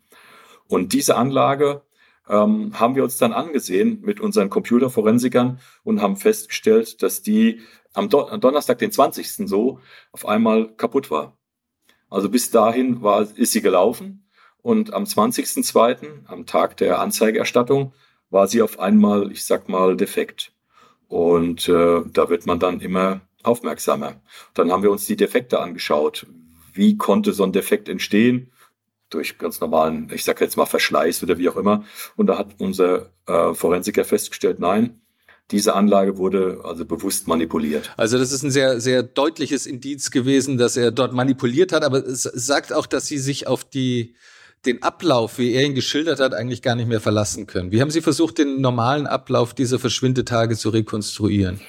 [0.67, 1.81] Und diese Anlage
[2.29, 7.61] ähm, haben wir uns dann angesehen mit unseren Computerforensikern und haben festgestellt, dass die
[7.93, 9.47] am, Do am Donnerstag, den 20.
[9.47, 9.79] so,
[10.11, 11.37] auf einmal kaputt war.
[12.15, 14.25] Also bis dahin war, ist sie gelaufen
[14.61, 17.91] und am 20.02., am Tag der Anzeigerstattung,
[18.29, 20.53] war sie auf einmal, ich sag mal, defekt.
[21.09, 24.21] Und äh, da wird man dann immer aufmerksamer.
[24.53, 26.25] Dann haben wir uns die Defekte angeschaut.
[26.71, 28.49] Wie konnte so ein Defekt entstehen?
[29.09, 31.83] durch ganz normalen, ich sage jetzt mal Verschleiß oder wie auch immer.
[32.15, 35.01] Und da hat unser äh, Forensiker festgestellt, nein,
[35.51, 37.93] diese Anlage wurde also bewusst manipuliert.
[37.97, 41.99] Also das ist ein sehr, sehr deutliches Indiz gewesen, dass er dort manipuliert hat, aber
[41.99, 44.15] es sagt auch, dass Sie sich auf die,
[44.65, 47.71] den Ablauf, wie er ihn geschildert hat, eigentlich gar nicht mehr verlassen können.
[47.71, 51.61] Wie haben Sie versucht, den normalen Ablauf dieser Verschwindetage zu rekonstruieren?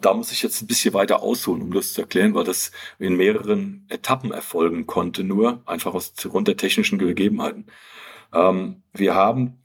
[0.00, 3.16] Da muss ich jetzt ein bisschen weiter ausholen, um das zu erklären, weil das in
[3.16, 7.66] mehreren Etappen erfolgen konnte, nur einfach aus Grund der technischen Gegebenheiten.
[8.34, 9.58] Ähm, wir haben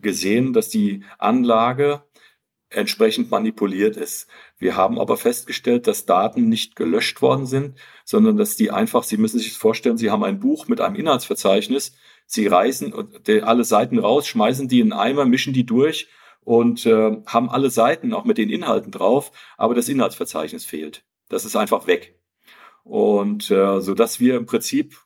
[0.00, 2.02] gesehen, dass die Anlage
[2.70, 4.26] entsprechend manipuliert ist.
[4.58, 9.16] Wir haben aber festgestellt, dass Daten nicht gelöscht worden sind, sondern dass die einfach, Sie
[9.16, 11.92] müssen sich vorstellen, Sie haben ein Buch mit einem Inhaltsverzeichnis,
[12.26, 12.92] Sie reißen
[13.42, 16.08] alle Seiten raus, schmeißen die in einen Eimer, mischen die durch
[16.40, 21.04] und äh, haben alle Seiten auch mit den Inhalten drauf, aber das Inhaltsverzeichnis fehlt.
[21.28, 22.20] Das ist einfach weg.
[22.82, 24.96] Und äh, so dass wir im Prinzip,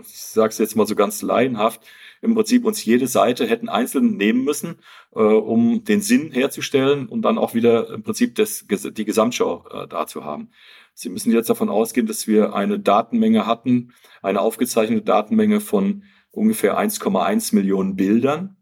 [0.00, 1.82] ich sage es jetzt mal so ganz laienhaft,
[2.22, 4.76] im Prinzip uns jede Seite hätten einzeln nehmen müssen,
[5.14, 9.88] äh, um den Sinn herzustellen und dann auch wieder im Prinzip das, die Gesamtschau äh,
[9.88, 10.50] dazu haben.
[10.94, 16.78] Sie müssen jetzt davon ausgehen, dass wir eine Datenmenge hatten, eine aufgezeichnete Datenmenge von ungefähr
[16.78, 18.58] 1,1 Millionen Bildern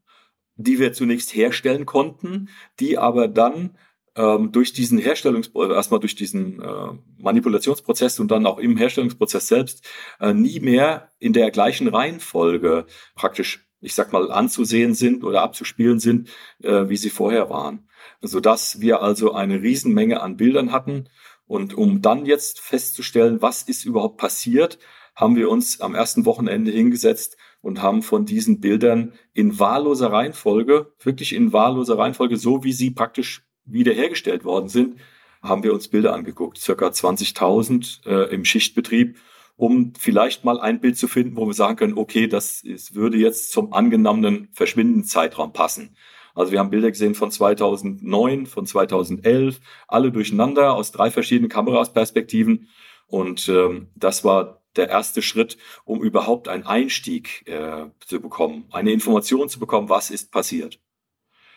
[0.57, 2.49] die wir zunächst herstellen konnten,
[2.81, 3.77] die aber dann
[4.17, 9.87] ähm, durch diesen Herstellungsprozess, erstmal durch diesen äh, Manipulationsprozess und dann auch im Herstellungsprozess selbst
[10.21, 16.01] äh, nie mehr in der gleichen Reihenfolge praktisch, ich sag mal, anzusehen sind oder abzuspielen
[16.01, 16.31] sind,
[16.63, 17.89] äh, wie sie vorher waren.
[18.23, 21.09] Sodass wir also eine Riesenmenge an Bildern hatten.
[21.47, 24.79] Und um dann jetzt festzustellen, was ist überhaupt passiert,
[25.15, 30.93] haben wir uns am ersten Wochenende hingesetzt und haben von diesen Bildern in wahlloser Reihenfolge,
[31.03, 35.01] wirklich in wahlloser Reihenfolge, so wie sie praktisch wiederhergestellt worden sind,
[35.43, 39.17] haben wir uns Bilder angeguckt, circa 20.000 äh, im Schichtbetrieb,
[39.57, 43.17] um vielleicht mal ein Bild zu finden, wo wir sagen können, okay, das ist, würde
[43.17, 45.97] jetzt zum angenommenen Verschwindenzeitraum passen.
[46.35, 52.69] Also wir haben Bilder gesehen von 2009, von 2011, alle durcheinander aus drei verschiedenen Kamerasperspektiven.
[53.07, 58.93] Und ähm, das war der erste Schritt, um überhaupt einen Einstieg äh, zu bekommen, eine
[58.93, 60.79] Information zu bekommen, was ist passiert.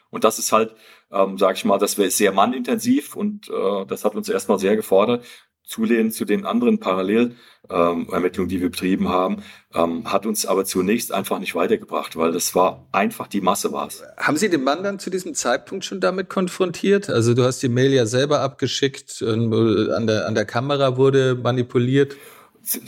[0.09, 0.75] Und das ist halt,
[1.11, 4.75] ähm, sage ich mal, das wäre sehr mannintensiv und äh, das hat uns erstmal sehr
[4.75, 5.23] gefordert.
[5.69, 9.43] Zulehnen zu den anderen Parallelermittlungen, ähm, die wir betrieben haben,
[9.75, 14.01] ähm, hat uns aber zunächst einfach nicht weitergebracht, weil das war einfach die Masse war's.
[14.17, 17.11] Haben Sie den Mann dann zu diesem Zeitpunkt schon damit konfrontiert?
[17.11, 22.15] Also du hast die Mail ja selber abgeschickt, an der, an der Kamera wurde manipuliert.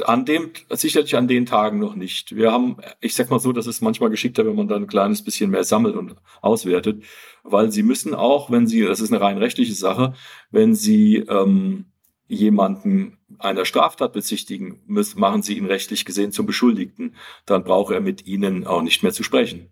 [0.06, 2.36] An dem, sicherlich an den Tagen noch nicht.
[2.36, 5.24] Wir haben, ich sag mal so, das ist manchmal geschickter, wenn man dann ein kleines
[5.24, 7.04] bisschen mehr sammelt und auswertet,
[7.44, 10.14] weil sie müssen auch, wenn sie, das ist eine rein rechtliche Sache,
[10.52, 11.86] wenn sie ähm,
[12.28, 17.16] jemanden einer Straftat bezichtigen, müssen, machen sie ihn rechtlich gesehen zum Beschuldigten.
[17.46, 19.70] Dann braucht er mit ihnen auch nicht mehr zu sprechen.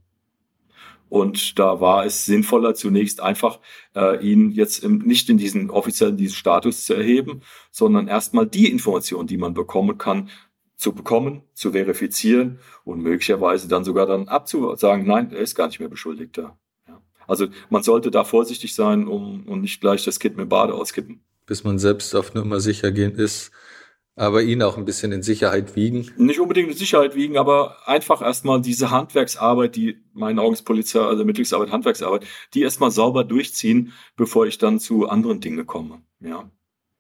[1.10, 3.60] Und da war es sinnvoller, zunächst einfach
[3.96, 7.42] äh, ihn jetzt im, nicht in diesen offiziellen diesen Status zu erheben,
[7.72, 10.30] sondern erstmal die Information, die man bekommen kann,
[10.76, 15.80] zu bekommen, zu verifizieren und möglicherweise dann sogar dann abzusagen, nein, er ist gar nicht
[15.80, 16.58] mehr Beschuldigter.
[16.88, 17.02] Ja.
[17.28, 21.22] Also man sollte da vorsichtig sein um, und nicht gleich das Kind mit Bade auskippen.
[21.46, 23.52] Bis man selbst auf Nummer sicher gehen ist,
[24.20, 26.12] aber ihn auch ein bisschen in Sicherheit wiegen?
[26.18, 31.00] Nicht unbedingt in Sicherheit wiegen, aber einfach erstmal diese Handwerksarbeit, die meinen Augen ist Polizei,
[31.00, 36.02] also Ermittlungsarbeit, Handwerksarbeit, die erstmal sauber durchziehen, bevor ich dann zu anderen Dingen komme.
[36.20, 36.52] Ja.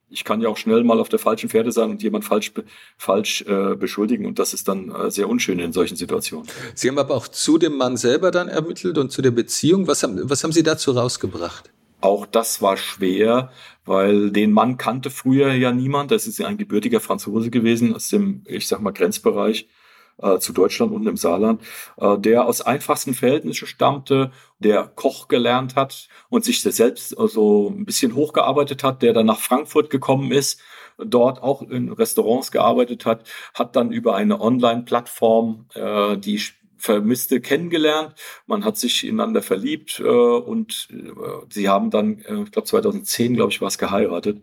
[0.09, 2.53] ich kann ja auch schnell mal auf der falschen Pferde sein und jemand falsch,
[2.97, 6.47] falsch äh, beschuldigen und das ist dann äh, sehr unschön in solchen Situationen.
[6.73, 9.87] Sie haben aber auch zu dem Mann selber dann ermittelt und zu der Beziehung.
[9.87, 11.69] Was haben, was haben Sie dazu rausgebracht?
[12.01, 13.51] Auch das war schwer,
[13.85, 16.11] weil den Mann kannte früher ja niemand.
[16.11, 19.67] Das ist ein gebürtiger Franzose gewesen aus dem, ich sag mal, Grenzbereich
[20.21, 21.61] äh, zu Deutschland und im Saarland,
[21.97, 27.85] äh, der aus einfachsten Verhältnissen stammte, der Koch gelernt hat und sich selbst also ein
[27.85, 30.61] bisschen hochgearbeitet hat, der dann nach Frankfurt gekommen ist,
[30.97, 36.41] dort auch in Restaurants gearbeitet hat, hat dann über eine Online-Plattform äh, die
[36.79, 38.15] Vermisste kennengelernt,
[38.47, 41.11] man hat sich ineinander verliebt äh, und äh,
[41.49, 44.41] sie haben dann, äh, ich glaube 2010, glaube ich, war es geheiratet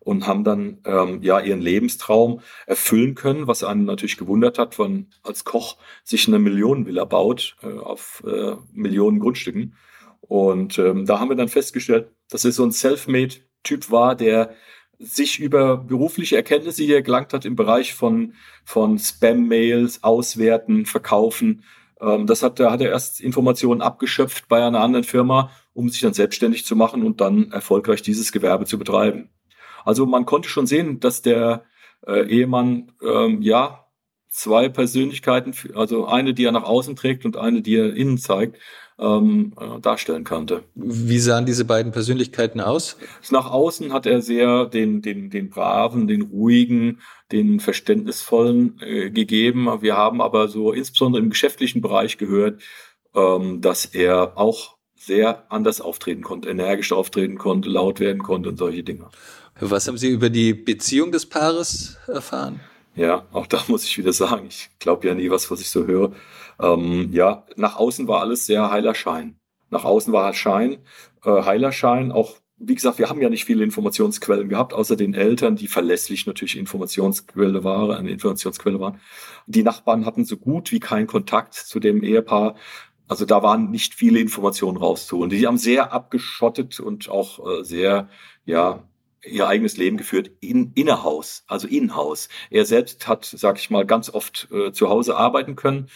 [0.00, 5.08] und haben dann ähm, ja ihren Lebenstraum erfüllen können, was einen natürlich gewundert hat, wenn
[5.22, 9.74] als Koch sich eine Millionenvilla baut äh, auf äh, Millionen Grundstücken.
[10.20, 14.54] Und ähm, da haben wir dann festgestellt, dass er so ein Selfmade-Typ war, der
[14.98, 21.64] sich über berufliche Erkenntnisse hier gelangt hat im Bereich von, von Spam-Mails, Auswerten, Verkaufen.
[22.00, 26.00] Ähm, das hat, da hat er erst Informationen abgeschöpft bei einer anderen Firma, um sich
[26.00, 29.30] dann selbstständig zu machen und dann erfolgreich dieses Gewerbe zu betreiben.
[29.84, 31.64] Also man konnte schon sehen, dass der
[32.06, 33.86] äh, Ehemann ähm, ja
[34.28, 38.58] zwei Persönlichkeiten, also eine, die er nach außen trägt und eine, die er innen zeigt,
[38.98, 40.64] ähm, äh, darstellen konnte.
[40.74, 42.96] Wie sahen diese beiden Persönlichkeiten aus?
[43.30, 47.00] Nach außen hat er sehr den, den, den braven, den ruhigen,
[47.32, 49.68] den verständnisvollen äh, gegeben.
[49.82, 52.62] Wir haben aber so insbesondere im geschäftlichen Bereich gehört,
[53.14, 58.58] ähm, dass er auch sehr anders auftreten konnte, energisch auftreten konnte, laut werden konnte und
[58.58, 59.08] solche Dinge.
[59.60, 62.60] Was haben Sie über die Beziehung des Paares erfahren?
[62.94, 65.86] Ja, auch da muss ich wieder sagen, ich glaube ja nie was, was ich so
[65.86, 66.12] höre.
[66.60, 69.38] Ähm, ja, nach außen war alles sehr heiler Schein.
[69.70, 70.78] Nach außen war Schein,
[71.24, 75.14] äh, heiler Schein, auch wie gesagt, wir haben ja nicht viele Informationsquellen gehabt, außer den
[75.14, 79.00] Eltern, die verlässlich natürlich Informationsquelle waren, eine Informationsquelle waren.
[79.46, 82.56] Die Nachbarn hatten so gut wie keinen Kontakt zu dem Ehepaar.
[83.06, 85.30] Also da waren nicht viele Informationen rauszuholen.
[85.30, 88.08] Die haben sehr abgeschottet und auch äh, sehr,
[88.44, 88.84] ja,
[89.24, 92.28] ihr eigenes Leben geführt in innerhaus, also in-haus.
[92.50, 95.88] Er selbst hat, sag ich mal, ganz oft äh, zu Hause arbeiten können,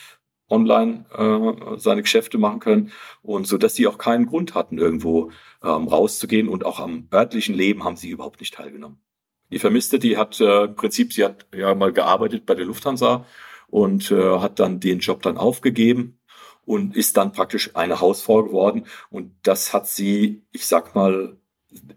[0.52, 5.30] online äh, seine Geschäfte machen können und so, dass sie auch keinen Grund hatten, irgendwo
[5.62, 8.98] ähm, rauszugehen und auch am örtlichen Leben haben sie überhaupt nicht teilgenommen.
[9.50, 13.26] Die Vermisste, die hat äh, im Prinzip, sie hat ja mal gearbeitet bei der Lufthansa
[13.68, 16.18] und äh, hat dann den Job dann aufgegeben
[16.64, 21.36] und ist dann praktisch eine Hausfrau geworden und das hat sie, ich sag mal,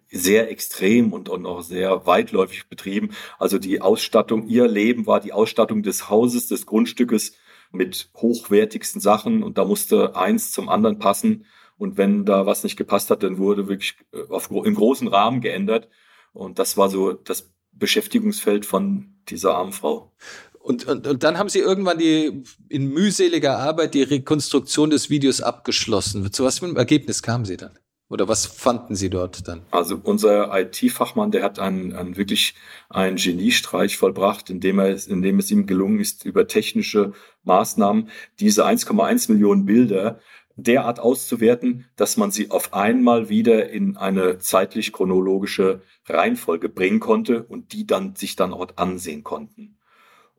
[0.10, 3.10] sehr extrem und, und auch sehr weitläufig betrieben.
[3.38, 7.36] Also die Ausstattung, ihr Leben war die Ausstattung des Hauses, des Grundstückes
[7.76, 11.46] mit hochwertigsten Sachen und da musste eins zum anderen passen.
[11.78, 15.42] Und wenn da was nicht gepasst hat, dann wurde wirklich äh, auf, im großen Rahmen
[15.42, 15.90] geändert.
[16.34, 20.14] Und das war so das Beschäftigungsfeld von dieser armen Frau.
[20.60, 25.42] Und, und, und dann haben Sie irgendwann die in mühseliger Arbeit die Rekonstruktion des Videos
[25.42, 26.32] abgeschlossen.
[26.32, 27.78] Zu was für einem Ergebnis kamen Sie dann?
[28.08, 29.64] Oder was fanden Sie dort dann?
[29.72, 32.54] Also unser IT-Fachmann, der hat einen, einen wirklich
[32.90, 37.14] einen Geniestreich vollbracht, indem er, indem es ihm gelungen ist, über technische
[37.44, 40.20] Maßnahmen diese 1,1 Millionen Bilder
[40.56, 47.44] derart auszuwerten, dass man sie auf einmal wieder in eine zeitlich chronologische Reihenfolge bringen konnte
[47.44, 49.78] und die dann sich dann auch ansehen konnten.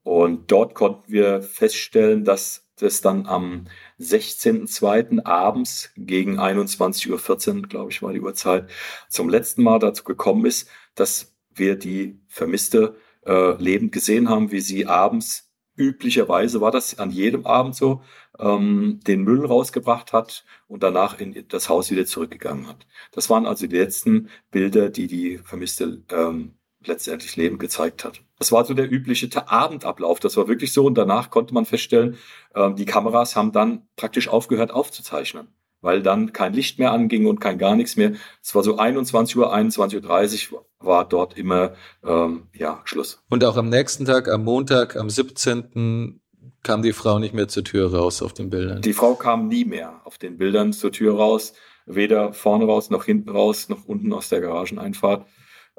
[0.07, 3.65] Und dort konnten wir feststellen, dass das dann am
[3.99, 5.27] 16.02.
[5.27, 8.71] abends gegen 21.14 Uhr, glaube ich, war die Uhrzeit,
[9.09, 12.95] zum letzten Mal dazu gekommen ist, dass wir die Vermisste
[13.27, 18.01] äh, lebend gesehen haben, wie sie abends, üblicherweise war das an jedem Abend so,
[18.39, 22.87] ähm, den Müll rausgebracht hat und danach in das Haus wieder zurückgegangen hat.
[23.11, 28.23] Das waren also die letzten Bilder, die die Vermisste ähm, letztendlich Leben gezeigt hat.
[28.39, 30.21] Das war so der übliche Abendablauf.
[30.21, 30.85] Das war wirklich so.
[30.85, 32.17] Und danach konnte man feststellen,
[32.55, 35.49] äh, die Kameras haben dann praktisch aufgehört aufzuzeichnen,
[35.81, 38.13] weil dann kein Licht mehr anging und kein gar nichts mehr.
[38.43, 41.73] Es war so 21 Uhr, 21.30 Uhr war dort immer
[42.05, 43.23] ähm, ja Schluss.
[43.31, 46.21] Und auch am nächsten Tag, am Montag, am 17
[46.63, 48.83] kam die Frau nicht mehr zur Tür raus auf den Bildern.
[48.83, 51.55] Die Frau kam nie mehr auf den Bildern zur Tür raus,
[51.87, 55.27] weder vorne raus noch hinten raus noch unten aus der Garageneinfahrt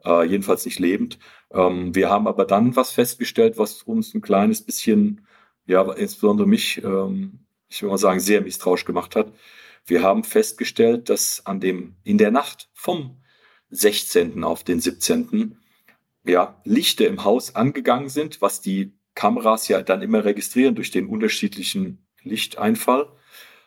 [0.05, 1.19] äh, jedenfalls nicht lebend.
[1.51, 5.25] Ähm, wir haben aber dann was festgestellt, was uns ein kleines bisschen,
[5.65, 9.33] ja, insbesondere mich, ähm, ich will mal sagen, sehr misstrauisch gemacht hat.
[9.85, 13.21] Wir haben festgestellt, dass an dem, in der Nacht vom
[13.69, 14.43] 16.
[14.43, 15.57] auf den 17.
[16.25, 21.07] ja, Lichter im Haus angegangen sind, was die Kameras ja dann immer registrieren durch den
[21.07, 23.11] unterschiedlichen Lichteinfall,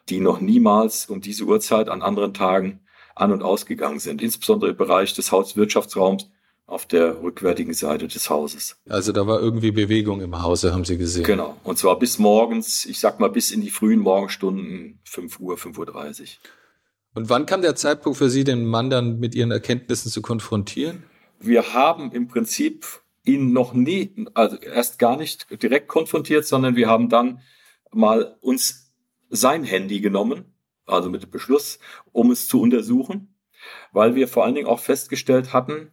[0.09, 2.81] die noch niemals um diese Uhrzeit an anderen Tagen
[3.21, 6.31] an- und ausgegangen sind, insbesondere im Bereich des Hauswirtschaftsraums,
[6.67, 8.77] auf der rückwärtigen Seite des Hauses.
[8.89, 11.25] Also da war irgendwie Bewegung im Hause, haben Sie gesehen?
[11.25, 11.57] Genau.
[11.65, 16.21] Und zwar bis morgens, ich sag mal bis in die frühen Morgenstunden, 5 Uhr, 5.30
[16.21, 16.27] Uhr.
[17.15, 21.03] Und wann kam der Zeitpunkt für Sie, den Mann dann mit Ihren Erkenntnissen zu konfrontieren?
[21.41, 22.87] Wir haben im Prinzip
[23.25, 27.41] ihn noch nie, also erst gar nicht direkt konfrontiert, sondern wir haben dann
[27.93, 28.93] mal uns
[29.29, 30.45] sein Handy genommen,
[30.91, 31.79] also mit Beschluss,
[32.13, 33.35] um es zu untersuchen,
[33.93, 35.93] weil wir vor allen Dingen auch festgestellt hatten,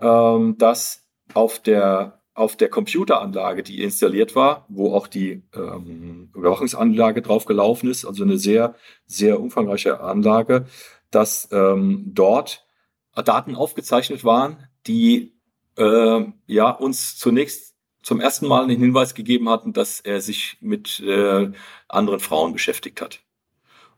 [0.00, 7.22] ähm, dass auf der auf der Computeranlage, die installiert war, wo auch die ähm, Überwachungsanlage
[7.22, 8.74] drauf gelaufen ist, also eine sehr,
[9.06, 10.66] sehr umfangreiche Anlage,
[11.12, 12.66] dass ähm, dort
[13.14, 15.38] Daten aufgezeichnet waren, die
[15.76, 21.00] äh, ja uns zunächst zum ersten Mal den Hinweis gegeben hatten, dass er sich mit
[21.00, 21.52] äh,
[21.88, 23.23] anderen Frauen beschäftigt hat.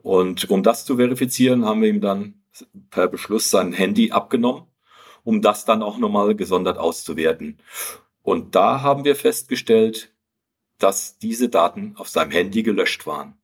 [0.06, 2.42] Und um das zu verifizieren, haben wir ihm dann
[2.90, 4.66] per Beschluss sein Handy abgenommen
[5.26, 7.58] um das dann auch nochmal gesondert auszuwerten.
[8.22, 10.14] Und da haben wir festgestellt,
[10.78, 13.36] dass diese Daten auf seinem Handy gelöscht waren.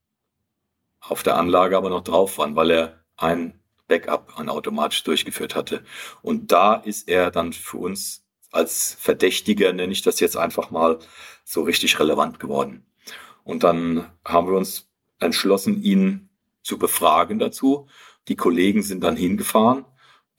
[1.01, 5.83] Auf der Anlage aber noch drauf waren, weil er ein Backup an automatisch durchgeführt hatte.
[6.23, 11.01] Und da ist er dann für uns als Verdächtiger, nenne ich das jetzt einfach mal,
[11.43, 12.87] so richtig relevant geworden.
[13.43, 16.29] Und dann haben wir uns entschlossen, ihn
[16.63, 17.89] zu befragen dazu.
[18.29, 19.85] Die Kollegen sind dann hingefahren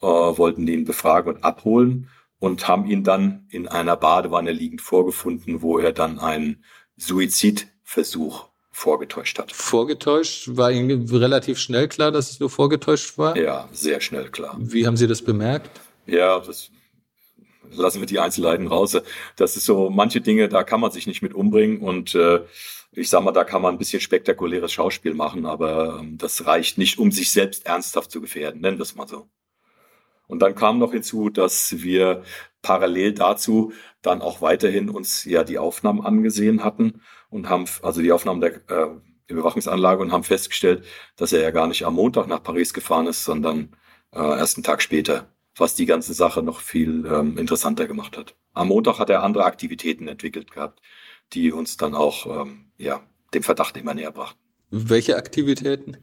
[0.04, 5.62] äh, wollten ihn befragen und abholen und haben ihn dann in einer Badewanne liegend vorgefunden,
[5.62, 6.62] wo er dann einen
[6.96, 9.52] Suizidversuch vorgetäuscht hat.
[9.52, 10.50] Vorgetäuscht?
[10.56, 13.36] War Ihnen relativ schnell klar, dass es nur vorgetäuscht war?
[13.36, 14.56] Ja, sehr schnell klar.
[14.58, 15.80] Wie haben Sie das bemerkt?
[16.06, 16.70] Ja, das
[17.70, 19.00] lassen wir die Einzelheiten raus.
[19.36, 22.40] Das ist so, manche Dinge, da kann man sich nicht mit umbringen und äh,
[22.96, 26.78] ich sag mal, da kann man ein bisschen spektakuläres Schauspiel machen, aber ähm, das reicht
[26.78, 29.28] nicht, um sich selbst ernsthaft zu gefährden, nennen wir es mal so.
[30.26, 32.22] Und dann kam noch hinzu, dass wir
[32.62, 38.12] parallel dazu dann auch weiterhin uns ja die Aufnahmen angesehen hatten und haben, also die
[38.12, 38.86] Aufnahmen der äh,
[39.26, 40.84] Überwachungsanlage und haben festgestellt,
[41.16, 43.76] dass er ja gar nicht am Montag nach Paris gefahren ist, sondern
[44.12, 48.34] äh, erst einen Tag später, was die ganze Sache noch viel ähm, interessanter gemacht hat.
[48.52, 50.80] Am Montag hat er andere Aktivitäten entwickelt gehabt,
[51.32, 53.00] die uns dann auch ähm, ja,
[53.32, 54.38] dem Verdacht immer näher brachten.
[54.70, 55.96] Welche Aktivitäten?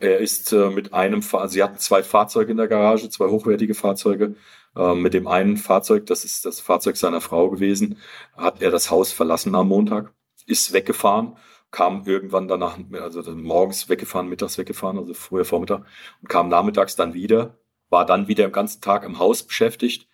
[0.00, 3.74] Er ist äh, mit einem, Fahr sie hatten zwei Fahrzeuge in der Garage, zwei hochwertige
[3.74, 4.36] Fahrzeuge.
[4.76, 7.98] Äh, mit dem einen Fahrzeug, das ist das Fahrzeug seiner Frau gewesen,
[8.36, 10.12] hat er das Haus verlassen am Montag,
[10.46, 11.36] ist weggefahren,
[11.70, 15.84] kam irgendwann danach, also morgens weggefahren, mittags weggefahren, also früher Vormittag,
[16.22, 17.58] und kam nachmittags dann wieder,
[17.90, 20.07] war dann wieder den ganzen Tag im Haus beschäftigt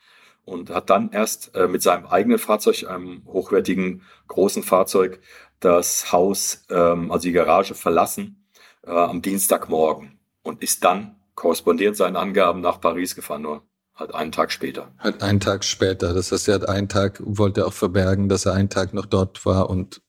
[0.45, 5.21] und hat dann erst äh, mit seinem eigenen Fahrzeug, einem hochwertigen großen Fahrzeug,
[5.61, 8.47] das Haus, ähm, also die Garage verlassen
[8.87, 13.63] äh, am Dienstagmorgen und ist dann korrespondiert seinen Angaben nach Paris gefahren, nur
[13.95, 14.93] halt einen Tag später.
[14.99, 16.13] Halt einen Tag später.
[16.13, 19.45] Das heißt, er hat einen Tag, wollte auch verbergen, dass er einen Tag noch dort
[19.47, 20.03] war und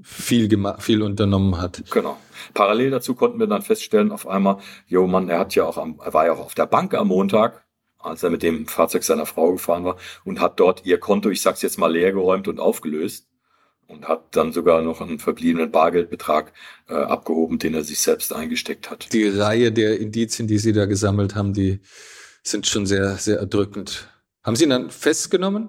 [0.00, 1.84] viel gemacht, viel unternommen hat.
[1.90, 2.16] Genau.
[2.54, 6.00] Parallel dazu konnten wir dann feststellen, auf einmal, jo Mann, er hat ja auch am,
[6.02, 7.61] er war ja auch auf der Bank am Montag,
[8.02, 11.42] als er mit dem Fahrzeug seiner Frau gefahren war und hat dort ihr Konto, ich
[11.42, 13.26] sag's jetzt mal, leergeräumt und aufgelöst
[13.86, 16.52] und hat dann sogar noch einen verbliebenen Bargeldbetrag
[16.88, 19.12] äh, abgehoben, den er sich selbst eingesteckt hat.
[19.12, 21.80] Die Reihe der Indizien, die Sie da gesammelt haben, die
[22.42, 24.08] sind schon sehr, sehr erdrückend.
[24.42, 25.68] Haben Sie ihn dann festgenommen?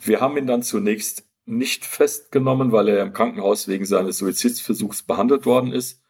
[0.00, 5.46] Wir haben ihn dann zunächst nicht festgenommen, weil er im Krankenhaus wegen seines Suizidsversuchs behandelt
[5.46, 6.02] worden ist.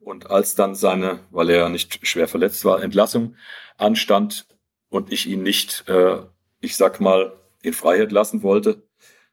[0.00, 3.34] Und als dann seine, weil er nicht schwer verletzt war, Entlassung
[3.76, 4.46] anstand
[4.96, 6.18] und ich ihn nicht, äh,
[6.60, 7.32] ich sag mal,
[7.62, 8.82] in Freiheit lassen wollte,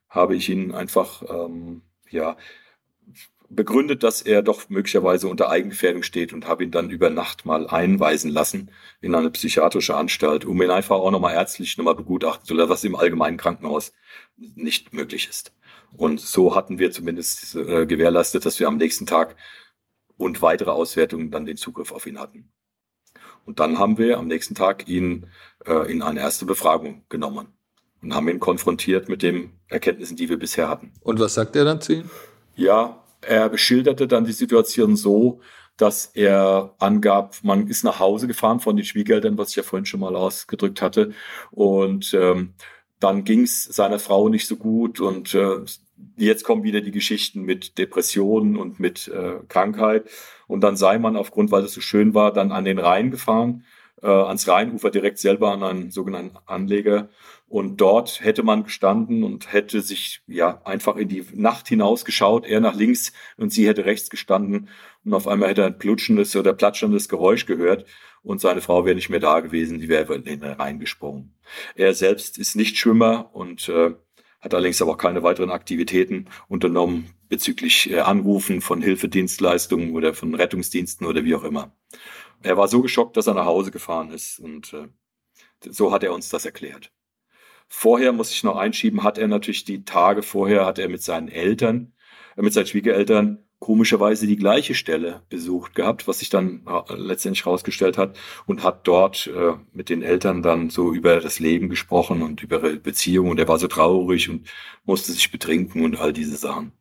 [0.09, 2.37] habe ich ihn einfach ähm, ja
[3.49, 7.67] begründet, dass er doch möglicherweise unter Eigengefährdung steht und habe ihn dann über Nacht mal
[7.67, 8.71] einweisen lassen
[9.01, 12.83] in eine psychiatrische Anstalt, um ihn einfach auch nochmal ärztlich nochmal begutachten zu lassen, was
[12.83, 13.93] im allgemeinen Krankenhaus
[14.37, 15.53] nicht möglich ist.
[15.95, 19.35] Und so hatten wir zumindest äh, gewährleistet, dass wir am nächsten Tag
[20.17, 22.51] und weitere Auswertungen dann den Zugriff auf ihn hatten.
[23.45, 25.27] Und dann haben wir am nächsten Tag ihn
[25.65, 27.47] äh, in eine erste Befragung genommen
[28.01, 30.91] und haben ihn konfrontiert mit den Erkenntnissen, die wir bisher hatten.
[31.01, 32.11] Und was sagt er dann zu Ihnen?
[32.55, 35.41] Ja, er beschilderte dann die Situation so,
[35.77, 39.85] dass er angab, man ist nach Hause gefahren von den Schwiegeldern, was ich ja vorhin
[39.85, 41.13] schon mal ausgedrückt hatte.
[41.51, 42.53] Und ähm,
[42.99, 45.57] dann ging es seiner Frau nicht so gut und äh,
[46.15, 50.09] jetzt kommen wieder die Geschichten mit Depressionen und mit äh, Krankheit.
[50.47, 53.65] Und dann sei man aufgrund, weil es so schön war, dann an den Rhein gefahren,
[54.01, 57.09] äh, ans Rheinufer direkt selber an einen sogenannten Anleger
[57.47, 62.59] Und dort hätte man gestanden und hätte sich ja einfach in die Nacht hinausgeschaut, er
[62.59, 64.69] nach links und sie hätte rechts gestanden.
[65.05, 67.85] Und auf einmal hätte er ein plutschendes oder platscherndes Geräusch gehört
[68.23, 71.35] und seine Frau wäre nicht mehr da gewesen, die wäre in den reingesprungen.
[71.75, 73.91] Er selbst ist nicht Schwimmer und äh,
[74.43, 80.35] hat allerdings aber auch keine weiteren Aktivitäten unternommen bezüglich äh, Anrufen von Hilfedienstleistungen oder von
[80.35, 81.73] Rettungsdiensten oder wie auch immer.
[82.41, 84.89] Er war so geschockt, dass er nach Hause gefahren ist und äh,
[85.69, 86.91] so hat er uns das erklärt.
[87.69, 91.29] Vorher muss ich noch einschieben, hat er natürlich die Tage vorher, hat er mit seinen
[91.29, 91.93] Eltern,
[92.35, 97.45] äh, mit seinen Schwiegereltern komischerweise die gleiche Stelle besucht gehabt, was sich dann äh, letztendlich
[97.45, 102.21] herausgestellt hat und hat dort äh, mit den Eltern dann so über das Leben gesprochen
[102.23, 104.49] und über ihre Beziehung und er war so traurig und
[104.83, 106.73] musste sich betrinken und all diese Sachen.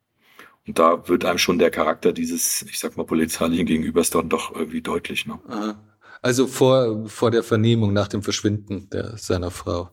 [0.67, 4.53] Und da wird einem schon der Charakter dieses, ich sag mal, polizeilichen Gegenübers dann doch
[4.53, 5.25] irgendwie deutlich.
[5.25, 5.39] Ne?
[5.47, 5.92] Aha.
[6.23, 9.89] Also vor, vor der Vernehmung nach dem Verschwinden der, seiner Frau.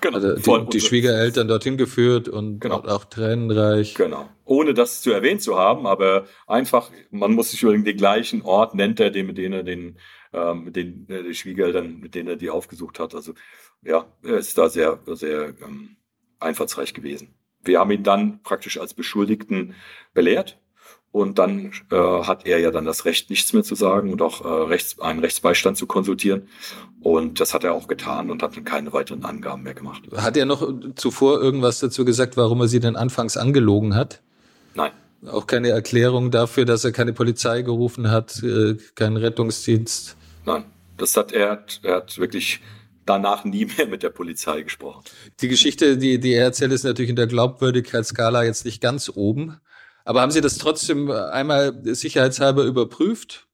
[0.00, 0.16] Genau.
[0.16, 2.84] Also die, die Schwiegereltern dorthin geführt und genau.
[2.84, 3.96] auch tränenreich.
[3.96, 4.28] Genau.
[4.44, 8.76] Ohne das zu erwähnt zu haben, aber einfach, man muss sich überlegen, den gleichen Ort
[8.76, 9.98] nennt er, den, mit denen er den,
[10.32, 13.16] ähm, mit den äh, die Schwiegereltern, mit denen er die aufgesucht hat.
[13.16, 13.34] Also
[13.82, 15.96] ja, er ist da sehr, sehr ähm,
[16.38, 17.34] einfallsreich gewesen.
[17.60, 19.74] Wir haben ihn dann praktisch als Beschuldigten
[20.14, 20.60] belehrt
[21.12, 24.44] und dann äh, hat er ja dann das Recht, nichts mehr zu sagen und auch
[24.44, 26.48] äh, Rechts, einen Rechtsbeistand zu konsultieren.
[27.02, 30.02] Und das hat er auch getan und hat dann keine weiteren Angaben mehr gemacht.
[30.16, 34.22] Hat er noch zuvor irgendwas dazu gesagt, warum er sie denn anfangs angelogen hat?
[34.74, 34.92] Nein.
[35.26, 40.16] Auch keine Erklärung dafür, dass er keine Polizei gerufen hat, äh, keinen Rettungsdienst?
[40.46, 40.64] Nein.
[40.96, 42.60] Das hat er, er hat wirklich
[43.06, 45.04] danach nie mehr mit der Polizei gesprochen.
[45.40, 49.60] Die Geschichte, die, die er erzählt, ist natürlich in der Glaubwürdigkeitsskala jetzt nicht ganz oben.
[50.04, 53.46] Aber haben Sie das trotzdem einmal sicherheitshalber überprüft?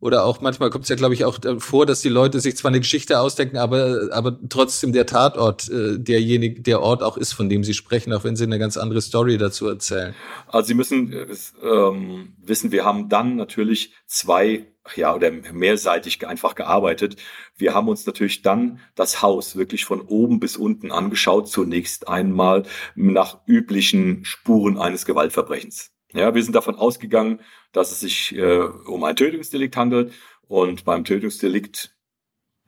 [0.00, 2.70] Oder auch manchmal kommt es ja, glaube ich, auch vor, dass die Leute sich zwar
[2.70, 7.50] eine Geschichte ausdenken, aber, aber trotzdem der Tatort äh, derjenige, der Ort auch ist, von
[7.50, 10.14] dem sie sprechen, auch wenn sie eine ganz andere Story dazu erzählen.
[10.48, 11.26] Also Sie müssen äh,
[11.62, 17.16] ähm, wissen, wir haben dann natürlich zwei ja, oder mehrseitig einfach gearbeitet.
[17.56, 22.64] Wir haben uns natürlich dann das Haus wirklich von oben bis unten angeschaut, zunächst einmal
[22.94, 25.92] nach üblichen Spuren eines Gewaltverbrechens.
[26.12, 27.40] Ja, wir sind davon ausgegangen,
[27.72, 30.12] dass es sich äh, um ein Tötungsdelikt handelt
[30.48, 31.94] und beim Tötungsdelikt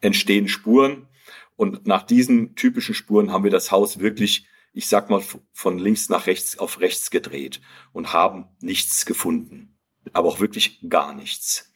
[0.00, 1.08] entstehen Spuren
[1.56, 6.08] und nach diesen typischen Spuren haben wir das Haus wirklich, ich sag mal, von links
[6.08, 7.60] nach rechts auf rechts gedreht
[7.92, 9.78] und haben nichts gefunden,
[10.12, 11.71] aber auch wirklich gar nichts.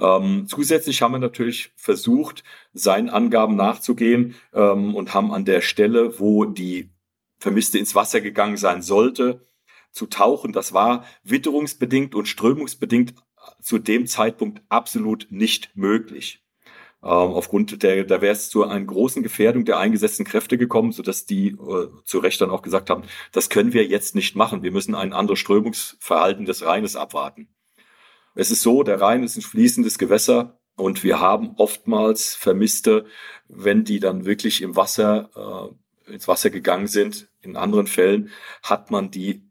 [0.00, 6.20] Ähm, zusätzlich haben wir natürlich versucht, seinen Angaben nachzugehen ähm, und haben an der Stelle,
[6.20, 6.90] wo die
[7.38, 9.46] Vermisste ins Wasser gegangen sein sollte,
[9.90, 10.52] zu tauchen.
[10.52, 13.14] Das war witterungsbedingt und strömungsbedingt
[13.60, 16.44] zu dem Zeitpunkt absolut nicht möglich.
[17.02, 21.26] Ähm, aufgrund der, da wäre es zu einer großen Gefährdung der eingesetzten Kräfte gekommen, sodass
[21.26, 24.62] die äh, zu Recht dann auch gesagt haben, das können wir jetzt nicht machen.
[24.62, 27.48] Wir müssen ein anderes Strömungsverhalten des Rheines abwarten.
[28.34, 33.06] Es ist so, der Rhein ist ein fließendes Gewässer und wir haben oftmals Vermisste,
[33.48, 35.74] wenn die dann wirklich im Wasser,
[36.06, 37.28] äh, ins Wasser gegangen sind.
[37.40, 38.30] In anderen Fällen
[38.62, 39.48] hat man die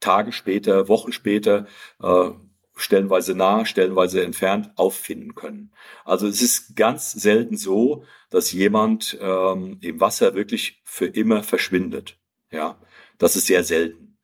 [0.00, 1.66] Tage später, Wochen später,
[2.02, 2.30] äh,
[2.76, 5.72] stellenweise nah, stellenweise entfernt auffinden können.
[6.04, 12.18] Also es ist ganz selten so, dass jemand ähm, im Wasser wirklich für immer verschwindet.
[12.50, 12.78] Ja,
[13.18, 14.18] das ist sehr selten.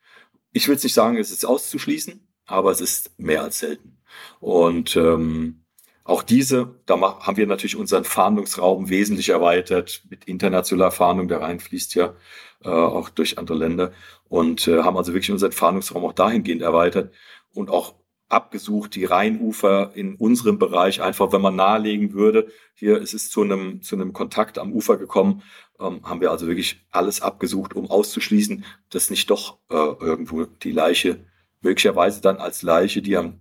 [0.52, 3.98] Ich will nicht sagen, es ist auszuschließen, aber es ist mehr als selten.
[4.38, 5.64] Und ähm,
[6.04, 11.28] auch diese, da haben wir natürlich unseren Fahndungsraum wesentlich erweitert mit internationaler Fahndung.
[11.28, 12.14] Der Rhein fließt ja
[12.62, 13.92] äh, auch durch andere Länder
[14.28, 17.14] und äh, haben also wirklich unseren Fahndungsraum auch dahingehend erweitert
[17.54, 17.94] und auch
[18.28, 23.42] abgesucht, die Rheinufer in unserem Bereich, einfach wenn man nahelegen würde, hier ist es zu
[23.42, 25.42] einem, zu einem Kontakt am Ufer gekommen,
[25.78, 30.72] ähm, haben wir also wirklich alles abgesucht, um auszuschließen, dass nicht doch äh, irgendwo die
[30.72, 31.24] Leiche
[31.62, 33.40] möglicherweise dann als Leiche, die am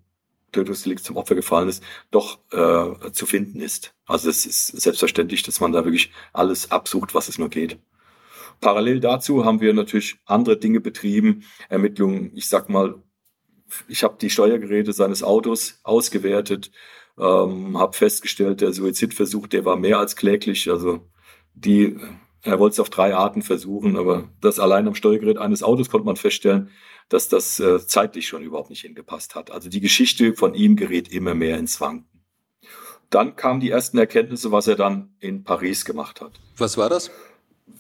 [0.52, 3.94] Tötungsdelikt zum Opfer gefallen ist, doch äh, zu finden ist.
[4.06, 7.80] Also es ist selbstverständlich, dass man da wirklich alles absucht, was es nur geht.
[8.60, 13.02] Parallel dazu haben wir natürlich andere Dinge betrieben, Ermittlungen, ich sag mal,
[13.88, 16.72] ich habe die Steuergeräte seines Autos ausgewertet,
[17.18, 20.70] ähm, habe festgestellt, der Suizidversuch, der war mehr als kläglich.
[20.70, 21.08] Also
[21.54, 21.98] die,
[22.44, 26.06] er wollte es auf drei Arten versuchen, aber das allein am Steuergerät eines Autos konnte
[26.06, 26.70] man feststellen,
[27.12, 29.52] dass das äh, zeitlich schon überhaupt nicht hingepasst hat.
[29.52, 32.08] Also die Geschichte von ihm gerät immer mehr ins Wanken.
[33.10, 36.40] Dann kamen die ersten Erkenntnisse, was er dann in Paris gemacht hat.
[36.56, 37.12] Was war das?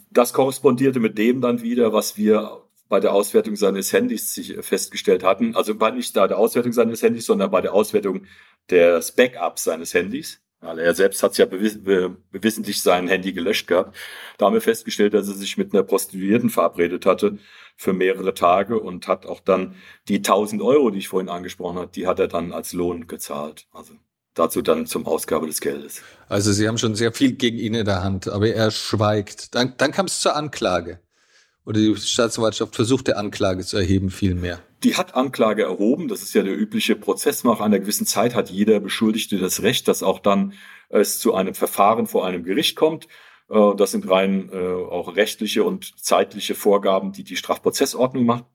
[0.09, 5.55] Das korrespondierte mit dem dann wieder, was wir bei der Auswertung seines Handys festgestellt hatten.
[5.55, 8.25] Also bei nicht da der Auswertung seines Handys, sondern bei der Auswertung
[8.69, 10.41] des Backups seines Handys.
[10.61, 13.97] Er selbst hat ja bewissentlich sein Handy gelöscht gehabt.
[14.37, 17.39] Da haben wir festgestellt, dass er sich mit einer Prostituierten verabredet hatte
[17.77, 19.75] für mehrere Tage und hat auch dann
[20.07, 23.67] die 1000 Euro, die ich vorhin angesprochen habe, die hat er dann als Lohn gezahlt.
[23.73, 23.95] Also
[24.35, 26.03] dazu dann zum Ausgabe des Geldes.
[26.29, 29.55] Also Sie haben schon sehr viel gegen ihn in der Hand, aber er schweigt.
[29.55, 30.99] Dann, dann kam es zur Anklage.
[31.65, 34.59] Oder die Staatsanwaltschaft versucht der Anklage zu erheben, vielmehr.
[34.83, 36.07] Die hat Anklage erhoben.
[36.07, 37.43] Das ist ja der übliche Prozess.
[37.43, 40.53] Nach einer gewissen Zeit hat jeder Beschuldigte das Recht, dass auch dann
[40.89, 43.07] es zu einem Verfahren vor einem Gericht kommt.
[43.49, 48.45] Äh, das sind rein äh, auch rechtliche und zeitliche Vorgaben, die die Strafprozessordnung macht.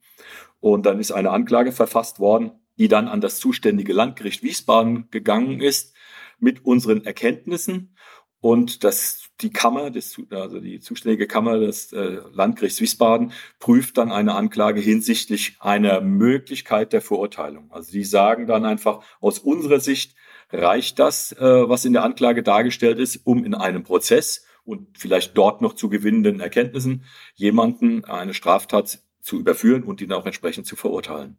[0.61, 5.61] Und dann ist eine Anklage verfasst worden, die dann an das zuständige Landgericht Wiesbaden gegangen
[5.61, 5.95] ist
[6.39, 7.97] mit unseren Erkenntnissen.
[8.41, 14.11] Und das, die Kammer, des, also die zuständige Kammer des äh, Landgerichts Wiesbaden prüft dann
[14.11, 17.71] eine Anklage hinsichtlich einer Möglichkeit der Verurteilung.
[17.71, 20.15] Also die sagen dann einfach, aus unserer Sicht
[20.51, 25.37] reicht das, äh, was in der Anklage dargestellt ist, um in einem Prozess und vielleicht
[25.37, 30.77] dort noch zu gewinnenden Erkenntnissen jemanden eine Straftat zu überführen und ihn auch entsprechend zu
[30.77, 31.37] verurteilen.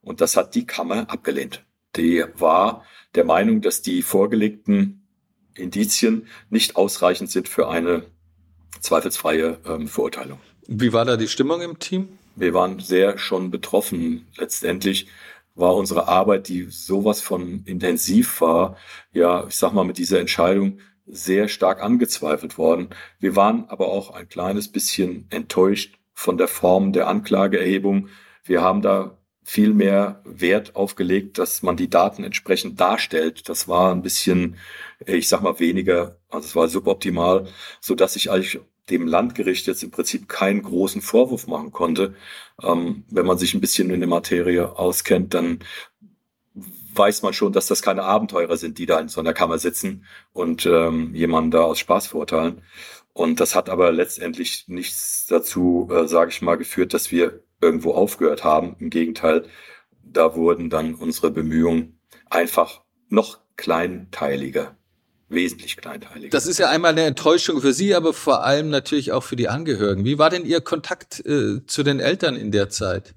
[0.00, 1.64] Und das hat die Kammer abgelehnt.
[1.96, 5.03] Die war der Meinung, dass die vorgelegten
[5.56, 8.04] Indizien nicht ausreichend sind für eine
[8.80, 10.40] zweifelsfreie ähm, Verurteilung.
[10.66, 12.18] Wie war da die Stimmung im Team?
[12.36, 14.26] Wir waren sehr schon betroffen.
[14.36, 15.08] Letztendlich
[15.54, 18.76] war unsere Arbeit, die sowas von intensiv war,
[19.12, 22.88] ja, ich sag mal, mit dieser Entscheidung sehr stark angezweifelt worden.
[23.20, 28.08] Wir waren aber auch ein kleines bisschen enttäuscht von der Form der Anklageerhebung.
[28.44, 33.48] Wir haben da viel mehr Wert aufgelegt, dass man die Daten entsprechend darstellt.
[33.48, 34.56] Das war ein bisschen,
[35.06, 37.46] ich sag mal, weniger, also es war suboptimal,
[37.80, 42.14] so dass ich eigentlich dem Landgericht jetzt im Prinzip keinen großen Vorwurf machen konnte.
[42.62, 45.60] Ähm, wenn man sich ein bisschen in der Materie auskennt, dann
[46.94, 50.04] weiß man schon, dass das keine Abenteurer sind, die da in so einer Kammer sitzen
[50.32, 52.62] und ähm, jemanden da aus Spaß verurteilen.
[53.12, 57.92] Und das hat aber letztendlich nichts dazu, äh, sage ich mal, geführt, dass wir irgendwo
[57.92, 58.76] aufgehört haben.
[58.78, 59.46] Im Gegenteil,
[60.02, 61.98] da wurden dann unsere Bemühungen
[62.30, 64.76] einfach noch kleinteiliger,
[65.28, 66.30] wesentlich kleinteiliger.
[66.30, 69.48] Das ist ja einmal eine Enttäuschung für Sie, aber vor allem natürlich auch für die
[69.48, 70.04] Angehörigen.
[70.04, 73.14] Wie war denn Ihr Kontakt äh, zu den Eltern in der Zeit?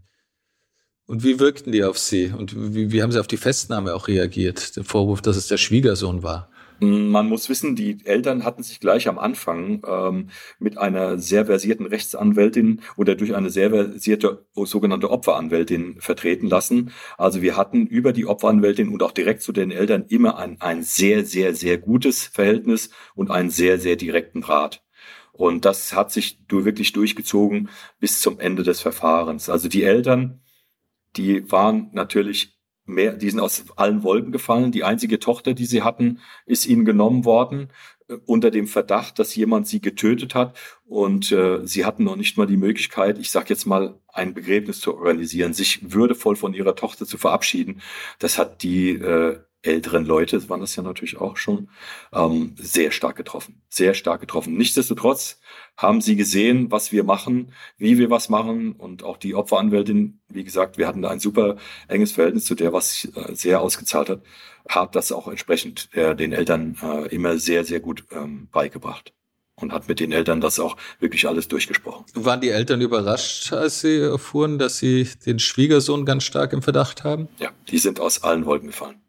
[1.08, 2.34] Und wie wirkten die auf Sie?
[2.38, 4.76] Und wie, wie haben Sie auf die Festnahme auch reagiert?
[4.76, 6.52] Den Vorwurf, dass es der Schwiegersohn war.
[6.80, 11.88] Man muss wissen, die Eltern hatten sich gleich am Anfang ähm, mit einer sehr versierten
[11.88, 16.92] Rechtsanwältin oder durch eine sehr versierte sogenannte Opferanwältin vertreten lassen.
[17.18, 20.84] Also wir hatten über die Opferanwältin und auch direkt zu den Eltern immer ein, ein
[20.84, 24.84] sehr, sehr, sehr gutes Verhältnis und einen sehr, sehr direkten Draht.
[25.32, 27.70] Und das hat sich wirklich durchgezogen
[28.00, 29.50] bis zum Ende des Verfahrens.
[29.50, 30.42] Also die Eltern,
[31.16, 32.57] die waren natürlich
[32.88, 34.72] mehr, die sind aus allen Wolken gefallen.
[34.72, 37.70] Die einzige Tochter, die sie hatten, ist ihnen genommen worden
[38.08, 40.58] äh, unter dem Verdacht, dass jemand sie getötet hat.
[40.86, 44.80] Und äh, sie hatten noch nicht mal die Möglichkeit, ich sage jetzt mal, ein Begräbnis
[44.80, 47.82] zu organisieren, sich würdevoll von ihrer Tochter zu verabschieden.
[48.20, 51.70] Das hat die äh, älteren Leute, waren das ja natürlich auch schon,
[52.14, 53.62] ähm, sehr stark getroffen.
[53.70, 54.56] Sehr stark getroffen.
[54.56, 55.40] Nichtsdestotrotz
[55.78, 60.44] haben sie gesehen, was wir machen, wie wir was machen und auch die Opferanwältin, wie
[60.44, 61.58] gesagt, wir hatten da ein super
[61.88, 64.22] enges Verhältnis zu der, was äh, sehr ausgezahlt hat,
[64.68, 69.14] hat das auch entsprechend äh, den Eltern äh, immer sehr, sehr gut ähm, beigebracht
[69.56, 72.06] und hat mit den Eltern das auch wirklich alles durchgesprochen.
[72.16, 77.04] Waren die Eltern überrascht, als sie erfuhren, dass sie den Schwiegersohn ganz stark im Verdacht
[77.04, 77.28] haben?
[77.40, 79.02] Ja, die sind aus allen Wolken gefallen.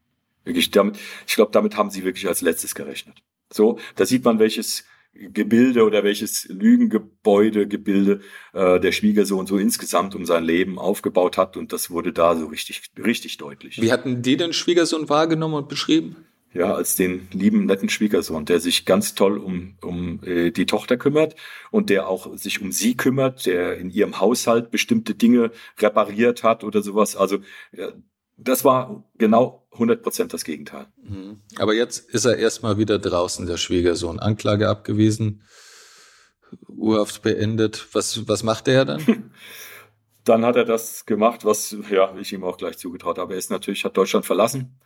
[0.44, 3.18] Wirklich damit, ich glaube, damit haben sie wirklich als letztes gerechnet.
[3.52, 8.20] So, da sieht man, welches Gebilde oder welches Lügengebäude, Gebilde
[8.52, 12.46] äh, der Schwiegersohn so insgesamt um sein Leben aufgebaut hat und das wurde da so
[12.46, 13.80] richtig, richtig deutlich.
[13.82, 16.16] Wie hatten die den Schwiegersohn wahrgenommen und beschrieben?
[16.54, 20.96] Ja, als den lieben, netten Schwiegersohn, der sich ganz toll um, um äh, die Tochter
[20.96, 21.36] kümmert
[21.70, 26.64] und der auch sich um sie kümmert, der in ihrem Haushalt bestimmte Dinge repariert hat
[26.64, 27.16] oder sowas.
[27.16, 27.38] Also
[27.72, 27.92] ja,
[28.38, 30.86] das war genau 100 Prozent das Gegenteil.
[31.02, 31.40] Mhm.
[31.58, 34.18] Aber jetzt ist er erstmal wieder draußen, der Schwiegersohn.
[34.18, 35.42] Anklage abgewiesen,
[36.66, 37.88] Urhaft beendet.
[37.92, 39.30] Was, was macht er dann?
[40.24, 43.34] dann hat er das gemacht, was ja, ich ihm auch gleich zugetraut habe.
[43.34, 44.78] Er ist natürlich, hat Deutschland verlassen,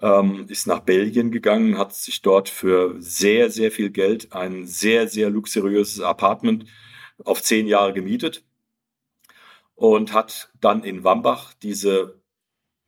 [0.00, 5.08] ähm, ist nach Belgien gegangen, hat sich dort für sehr, sehr viel Geld ein sehr,
[5.08, 6.66] sehr luxuriöses Apartment
[7.24, 8.44] auf zehn Jahre gemietet
[9.74, 12.19] und hat dann in Wambach diese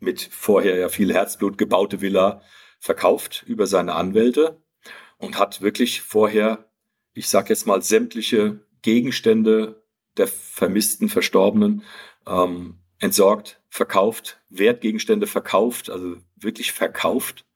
[0.03, 2.43] mit vorher ja viel Herzblut gebaute Villa
[2.79, 4.63] verkauft über seine Anwälte
[5.19, 6.71] und hat wirklich vorher,
[7.15, 9.85] ich sag jetzt mal, sämtliche Gegenstände
[10.17, 11.85] der vermissten Verstorbenen
[12.27, 17.47] ähm, entsorgt, verkauft, Wertgegenstände verkauft, also wirklich verkauft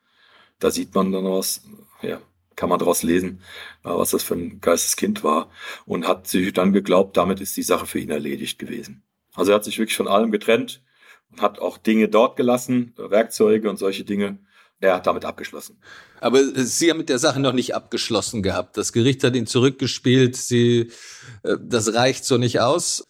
[0.58, 1.62] da sieht man dann was,
[2.02, 2.20] ja,
[2.54, 3.42] kann man daraus lesen,
[3.84, 5.50] äh, was das für ein Geisteskind war
[5.84, 9.02] und hat sich dann geglaubt, damit ist die Sache für ihn erledigt gewesen.
[9.34, 10.82] Also er hat sich wirklich von allem getrennt
[11.30, 14.38] und hat auch Dinge dort gelassen, Werkzeuge und solche Dinge.
[14.80, 15.78] Er hat damit abgeschlossen.
[16.20, 18.76] Aber Sie haben mit der Sache noch nicht abgeschlossen gehabt.
[18.76, 20.36] Das Gericht hat ihn zurückgespielt.
[20.36, 20.90] Sie,
[21.42, 23.06] äh, das reicht so nicht aus.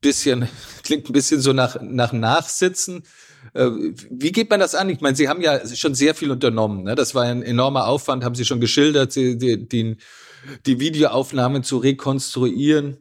[0.00, 0.48] Bisschen,
[0.84, 3.02] klingt ein bisschen so nach, nach Nachsitzen.
[3.54, 3.70] Äh,
[4.10, 4.88] wie geht man das an?
[4.88, 6.84] Ich meine, Sie haben ja schon sehr viel unternommen.
[6.84, 6.94] Ne?
[6.94, 9.96] Das war ein enormer Aufwand, haben Sie schon geschildert, die, die,
[10.66, 12.98] die Videoaufnahmen zu rekonstruieren.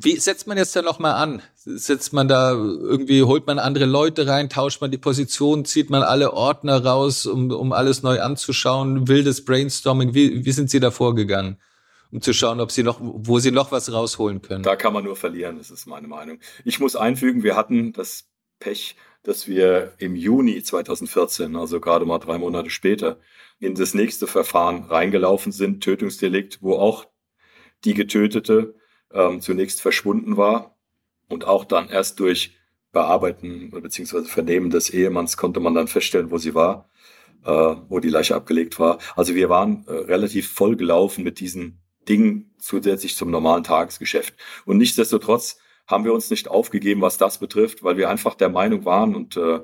[0.00, 1.42] Wie setzt man jetzt da nochmal an?
[1.62, 6.02] Setzt man da irgendwie, holt man andere Leute rein, tauscht man die Position, zieht man
[6.02, 10.14] alle Ordner raus, um, um alles neu anzuschauen, wildes Brainstorming?
[10.14, 11.58] Wie, wie sind Sie da vorgegangen?
[12.12, 14.64] um zu schauen, ob sie noch, wo sie noch was rausholen können.
[14.64, 16.40] Da kann man nur verlieren, das ist meine Meinung.
[16.64, 22.18] Ich muss einfügen, wir hatten das Pech, dass wir im Juni 2014, also gerade mal
[22.18, 23.18] drei Monate später,
[23.58, 27.06] in das nächste Verfahren reingelaufen sind, Tötungsdelikt, wo auch
[27.84, 28.74] die Getötete
[29.12, 30.76] ähm, zunächst verschwunden war
[31.30, 32.56] und auch dann erst durch
[32.92, 34.24] Bearbeiten bzw.
[34.24, 36.90] Vernehmen des Ehemanns konnte man dann feststellen, wo sie war,
[37.44, 38.98] äh, wo die Leiche abgelegt war.
[39.16, 44.34] Also wir waren äh, relativ voll gelaufen mit diesen Dingen zusätzlich zum normalen Tagesgeschäft.
[44.66, 48.84] Und nichtsdestotrotz haben wir uns nicht aufgegeben, was das betrifft, weil wir einfach der Meinung
[48.84, 49.60] waren und äh,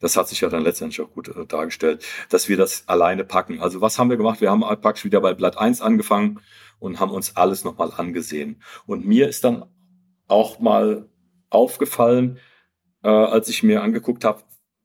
[0.00, 3.60] das hat sich ja dann letztendlich auch gut äh, dargestellt, dass wir das alleine packen.
[3.60, 4.40] Also was haben wir gemacht?
[4.40, 6.40] Wir haben praktisch wieder bei Blatt 1 angefangen
[6.78, 8.60] und haben uns alles nochmal angesehen.
[8.86, 9.64] Und mir ist dann
[10.28, 11.08] auch mal
[11.50, 12.38] aufgefallen,
[13.02, 14.42] äh, als ich mir angeguckt habe,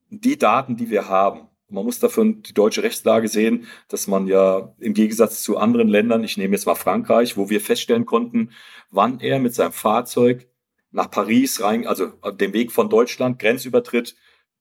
[0.09, 4.73] die Daten, die wir haben, man muss davon die deutsche Rechtslage sehen, dass man ja
[4.79, 8.51] im Gegensatz zu anderen Ländern, ich nehme jetzt mal Frankreich, wo wir feststellen konnten,
[8.89, 10.47] wann er mit seinem Fahrzeug
[10.91, 14.15] nach Paris rein, also den Weg von Deutschland, Grenzübertritt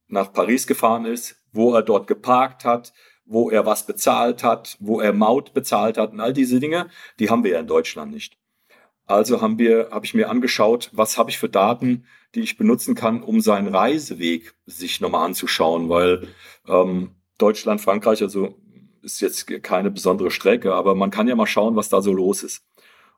[0.08, 2.92] nach Paris gefahren ist, wo er dort geparkt hat,
[3.24, 7.30] wo er was bezahlt hat, wo er Maut bezahlt hat und all diese Dinge, die
[7.30, 8.38] haben wir ja in Deutschland nicht.
[9.09, 12.04] Also haben wir, habe ich mir angeschaut, was habe ich für Daten,
[12.34, 16.28] die ich benutzen kann, um seinen Reiseweg sich nochmal anzuschauen, weil
[16.68, 18.54] ähm, Deutschland, Frankreich, also
[19.00, 22.42] ist jetzt keine besondere Strecke, aber man kann ja mal schauen, was da so los
[22.42, 22.66] ist.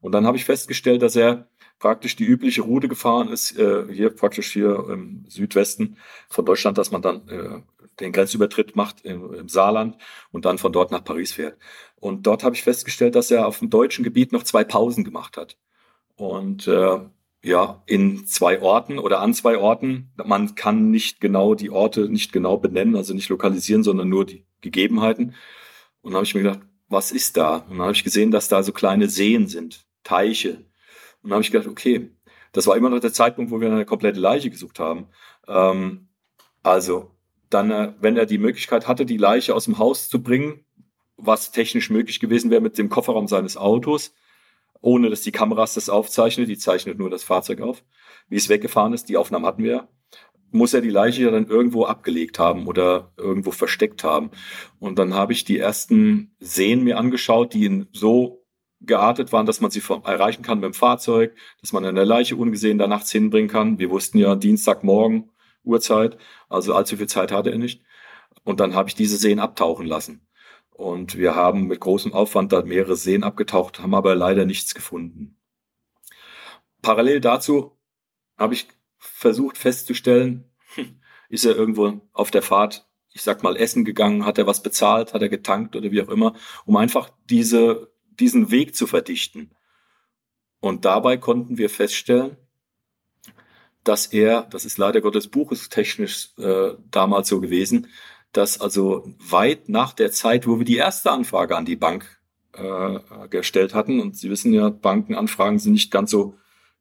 [0.01, 1.49] Und dann habe ich festgestellt, dass er
[1.81, 5.97] praktisch die übliche Route gefahren ist, äh, hier praktisch hier im Südwesten
[6.29, 7.63] von Deutschland, dass man dann äh,
[7.99, 9.97] den Grenzübertritt macht im, im, Saarland
[10.31, 11.59] und dann von dort nach Paris fährt.
[11.97, 15.37] Und dort habe ich festgestellt, dass er auf dem deutschen Gebiet noch zwei Pausen gemacht
[15.37, 15.57] hat.
[16.21, 16.99] Und äh,
[17.43, 20.13] ja, in zwei Orten oder an zwei Orten.
[20.23, 24.45] Man kann nicht genau die Orte nicht genau benennen, also nicht lokalisieren, sondern nur die
[24.61, 25.35] Gegebenheiten.
[26.03, 27.57] Und dann habe ich mir gedacht, was ist da?
[27.57, 30.67] Und dann habe ich gesehen, dass da so kleine Seen sind, Teiche,
[31.23, 32.11] und dann habe ich gedacht, okay,
[32.53, 35.09] das war immer noch der Zeitpunkt, wo wir eine komplette Leiche gesucht haben.
[35.47, 36.09] Ähm,
[36.63, 37.11] also
[37.51, 40.65] dann, äh, wenn er die Möglichkeit hatte, die Leiche aus dem Haus zu bringen,
[41.17, 44.15] was technisch möglich gewesen wäre mit dem Kofferraum seines Autos,
[44.81, 47.85] ohne dass die Kameras das aufzeichnet, die zeichnet nur das Fahrzeug auf,
[48.29, 49.89] wie es weggefahren ist, die Aufnahmen hatten wir,
[50.53, 54.31] muss er die Leiche ja dann irgendwo abgelegt haben oder irgendwo versteckt haben.
[54.79, 58.45] Und dann habe ich die ersten Seen mir angeschaut, die ihn so
[58.81, 62.79] geartet waren, dass man sie erreichen kann mit dem Fahrzeug, dass man eine Leiche ungesehen
[62.79, 63.79] da nachts hinbringen kann.
[63.79, 65.31] Wir wussten ja Dienstagmorgen
[65.63, 66.17] Uhrzeit,
[66.49, 67.83] also allzu viel Zeit hatte er nicht.
[68.43, 70.27] Und dann habe ich diese Seen abtauchen lassen.
[70.81, 75.37] Und wir haben mit großem Aufwand da mehrere Seen abgetaucht, haben aber leider nichts gefunden.
[76.81, 77.77] Parallel dazu
[78.39, 78.67] habe ich
[78.97, 80.51] versucht festzustellen,
[81.29, 85.13] ist er irgendwo auf der Fahrt, ich sag mal, essen gegangen, hat er was bezahlt,
[85.13, 86.33] hat er getankt oder wie auch immer,
[86.65, 89.51] um einfach diese diesen Weg zu verdichten.
[90.61, 92.39] Und dabei konnten wir feststellen,
[93.85, 97.89] dass er, das ist leider Gottes buchestechnisch äh, damals so gewesen,
[98.33, 102.21] dass also weit nach der Zeit, wo wir die erste Anfrage an die Bank
[102.53, 106.35] äh, gestellt hatten, und Sie wissen ja, Bankenanfragen sind nicht ganz so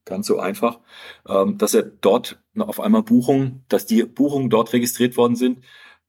[0.05, 0.79] ganz so einfach,
[1.27, 5.63] ähm, dass er dort auf einmal Buchungen, dass die Buchungen dort registriert worden sind,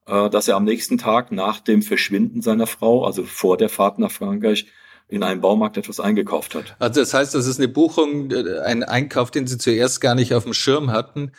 [0.07, 3.99] äh, dass er am nächsten Tag nach dem Verschwinden seiner Frau, also vor der Fahrt
[3.99, 4.67] nach Frankreich,
[5.11, 6.77] in einem Baumarkt etwas eingekauft hat.
[6.79, 10.35] Also das heißt, das ist eine Buchung, äh, ein Einkauf, den Sie zuerst gar nicht
[10.35, 11.33] auf dem Schirm hatten,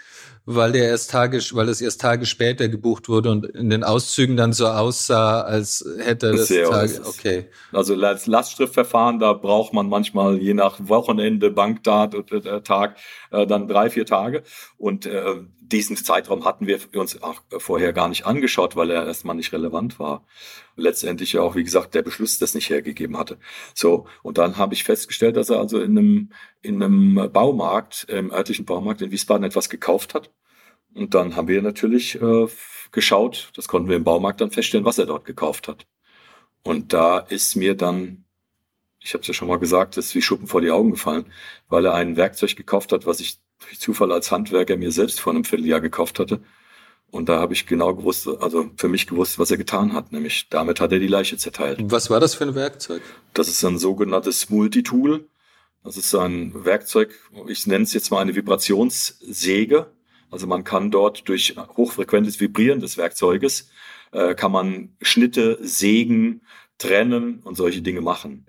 [0.45, 4.35] weil der erst Tage, weil es erst Tage später gebucht wurde und in den Auszügen
[4.35, 7.45] dann so aussah, als hätte das Sehr Tage, okay.
[7.71, 12.97] Also als Lastschriftverfahren, da braucht man manchmal je nach Wochenende, Bankdat und äh, Tag
[13.31, 14.43] äh, dann drei, vier Tage
[14.77, 15.35] und äh,
[15.71, 19.99] diesen Zeitraum hatten wir uns auch vorher gar nicht angeschaut, weil er erstmal nicht relevant
[19.99, 20.25] war.
[20.81, 23.37] Letztendlich ja auch, wie gesagt, der Beschluss das nicht hergegeben hatte.
[23.73, 26.29] So, und dann habe ich festgestellt, dass er also in einem,
[26.61, 30.31] in einem Baumarkt, im örtlichen Baumarkt in Wiesbaden etwas gekauft hat.
[30.93, 32.47] Und dann haben wir natürlich äh,
[32.91, 35.85] geschaut, das konnten wir im Baumarkt dann feststellen, was er dort gekauft hat.
[36.63, 38.25] Und da ist mir dann,
[38.99, 41.25] ich habe es ja schon mal gesagt, das ist wie Schuppen vor die Augen gefallen,
[41.69, 45.33] weil er ein Werkzeug gekauft hat, was ich durch Zufall als Handwerker mir selbst vor
[45.33, 46.41] einem Vierteljahr gekauft hatte.
[47.11, 50.13] Und da habe ich genau gewusst, also für mich gewusst, was er getan hat.
[50.13, 51.79] Nämlich damit hat er die Leiche zerteilt.
[51.83, 53.01] Was war das für ein Werkzeug?
[53.33, 55.27] Das ist ein sogenanntes Multitool.
[55.83, 57.13] Das ist ein Werkzeug,
[57.47, 59.91] ich nenne es jetzt mal eine Vibrationssäge.
[60.29, 63.69] Also man kann dort durch hochfrequentes Vibrieren des Werkzeuges,
[64.11, 66.41] äh, kann man Schnitte, sägen,
[66.77, 68.45] trennen und solche Dinge machen.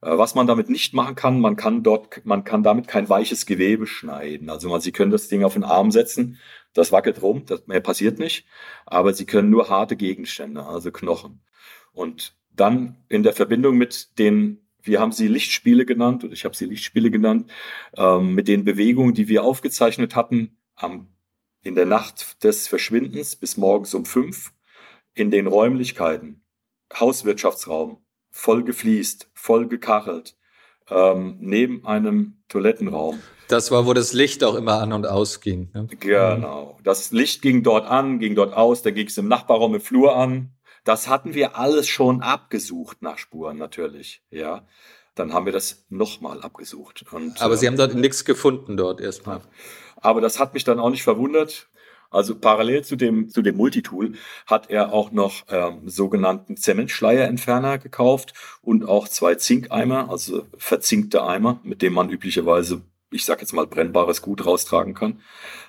[0.00, 3.46] Äh, was man damit nicht machen kann, man kann dort, man kann damit kein weiches
[3.46, 4.48] Gewebe schneiden.
[4.48, 6.38] Also man, Sie können das Ding auf den Arm setzen
[6.76, 8.46] das wackelt rum, das mehr passiert nicht.
[8.84, 11.40] Aber sie können nur harte Gegenstände, also Knochen.
[11.92, 16.56] Und dann in der Verbindung mit den, wir haben sie Lichtspiele genannt, oder ich habe
[16.56, 17.50] sie Lichtspiele genannt,
[17.96, 21.08] ähm, mit den Bewegungen, die wir aufgezeichnet hatten, am,
[21.62, 24.52] in der Nacht des Verschwindens bis morgens um fünf,
[25.14, 26.44] in den Räumlichkeiten,
[26.92, 30.36] Hauswirtschaftsraum, voll gefliest, voll gekachelt,
[30.90, 33.20] ähm, neben einem Toilettenraum.
[33.48, 35.70] Das war, wo das Licht auch immer an und aus ging.
[35.72, 35.86] Ne?
[36.00, 36.78] Genau.
[36.82, 40.16] Das Licht ging dort an, ging dort aus, dann ging es im Nachbarraum im Flur
[40.16, 40.50] an.
[40.84, 44.66] Das hatten wir alles schon abgesucht nach Spuren natürlich, ja.
[45.16, 47.04] Dann haben wir das nochmal abgesucht.
[47.10, 49.40] Und, Aber äh, Sie haben dort nichts gefunden dort erstmal.
[49.96, 51.68] Aber das hat mich dann auch nicht verwundert.
[52.10, 54.12] Also parallel zu dem, zu dem Multitool
[54.46, 61.60] hat er auch noch ähm, sogenannten Zementschleierentferner gekauft und auch zwei Zinkeimer, also verzinkte Eimer,
[61.62, 65.20] mit denen man üblicherweise ich sag jetzt mal, brennbares Gut raustragen kann.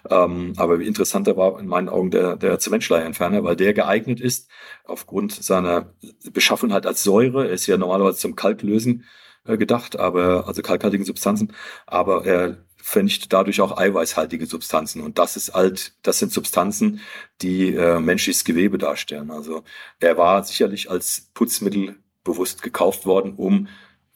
[0.09, 4.49] Ähm, aber interessanter war in meinen Augen der, der Zementschleierentferner, weil der geeignet ist,
[4.85, 5.93] aufgrund seiner
[6.31, 9.05] Beschaffenheit als Säure, ist ja normalerweise zum Kalklösen
[9.45, 11.53] äh, gedacht, aber also kalkhaltigen Substanzen,
[11.85, 12.57] aber er
[12.87, 15.01] vernichtet dadurch auch eiweißhaltige Substanzen.
[15.01, 17.01] Und das ist halt, das sind Substanzen,
[17.41, 19.29] die äh, menschliches Gewebe darstellen.
[19.29, 19.65] Also
[19.99, 23.67] er war sicherlich als Putzmittel bewusst gekauft worden, um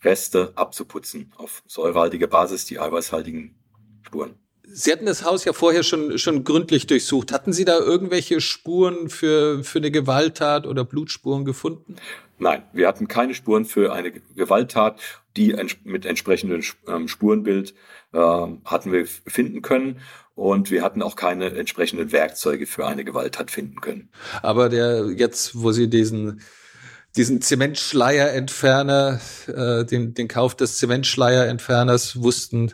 [0.06, 3.60] Reste abzuputzen auf säurehaltige Basis, die eiweißhaltigen
[4.04, 4.41] Spuren.
[4.74, 7.32] Sie hatten das Haus ja vorher schon, schon gründlich durchsucht.
[7.32, 11.96] Hatten Sie da irgendwelche Spuren für, für eine Gewalttat oder Blutspuren gefunden?
[12.40, 15.00] Nein, wir hatten keine Spuren für eine Gewalttat,
[15.38, 17.74] die mit entsprechendem ähm, Spurenbild
[18.14, 20.00] äh, hatten wir finden können.
[20.34, 24.10] Und wir hatten auch keine entsprechenden Werkzeuge für eine Gewalttat finden können.
[24.42, 26.42] Aber der jetzt, wo Sie diesen
[27.16, 32.72] diesen Zementschleierentferner, äh, den, den Kauf des Zementschleierentferners wussten,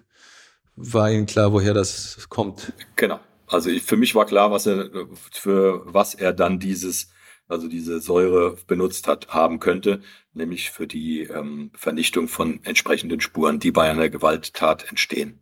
[0.78, 2.72] war ihnen klar, woher das kommt.
[2.96, 3.20] Genau.
[3.48, 4.90] Also ich, für mich war klar, was er
[5.32, 7.10] für was er dann dieses,
[7.48, 10.02] also diese Säure benutzt hat, haben könnte,
[10.34, 15.40] nämlich für die ähm, Vernichtung von entsprechenden Spuren, die bei einer Gewalttat entstehen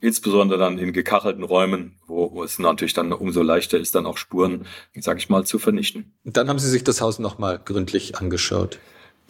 [0.00, 4.16] insbesondere dann in gekachelten Räumen, wo, wo es natürlich dann umso leichter ist, dann auch
[4.16, 6.14] Spuren, sag ich mal, zu vernichten.
[6.24, 8.78] Dann haben Sie sich das Haus nochmal gründlich angeschaut.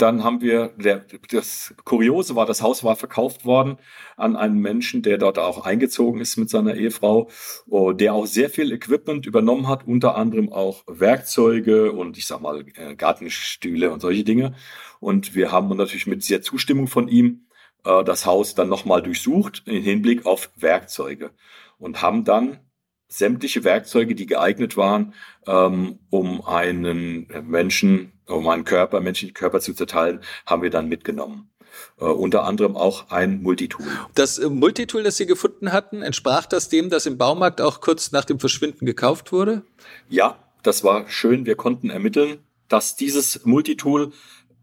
[0.00, 3.76] Dann haben wir, der, das Kuriose war, das Haus war verkauft worden
[4.16, 7.28] an einen Menschen, der dort auch eingezogen ist mit seiner Ehefrau,
[7.68, 12.40] oh, der auch sehr viel Equipment übernommen hat, unter anderem auch Werkzeuge und ich sag
[12.40, 14.54] mal äh, Gartenstühle und solche Dinge.
[15.00, 17.46] Und wir haben natürlich mit sehr Zustimmung von ihm
[17.84, 21.32] äh, das Haus dann nochmal durchsucht im Hinblick auf Werkzeuge
[21.78, 22.60] und haben dann
[23.06, 25.12] sämtliche Werkzeuge, die geeignet waren,
[25.46, 31.50] ähm, um einen Menschen, um einen Körper, menschlichen Körper zu zerteilen, haben wir dann mitgenommen.
[31.98, 33.86] Äh, unter anderem auch ein Multitool.
[34.14, 38.12] Das äh, Multitool, das Sie gefunden hatten, entsprach das dem, das im Baumarkt auch kurz
[38.12, 39.62] nach dem Verschwinden gekauft wurde?
[40.08, 41.46] Ja, das war schön.
[41.46, 44.12] Wir konnten ermitteln, dass dieses Multitool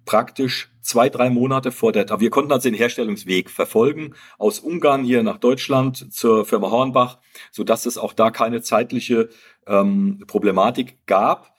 [0.05, 5.21] praktisch zwei, drei Monate vor der, wir konnten also den Herstellungsweg verfolgen, aus Ungarn hier
[5.21, 7.19] nach Deutschland zur Firma Hornbach,
[7.51, 9.29] so dass es auch da keine zeitliche
[9.67, 11.56] ähm, Problematik gab,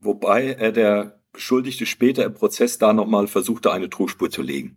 [0.00, 4.76] wobei äh, der Beschuldigte später im Prozess da nochmal versuchte, eine Trugspur zu legen.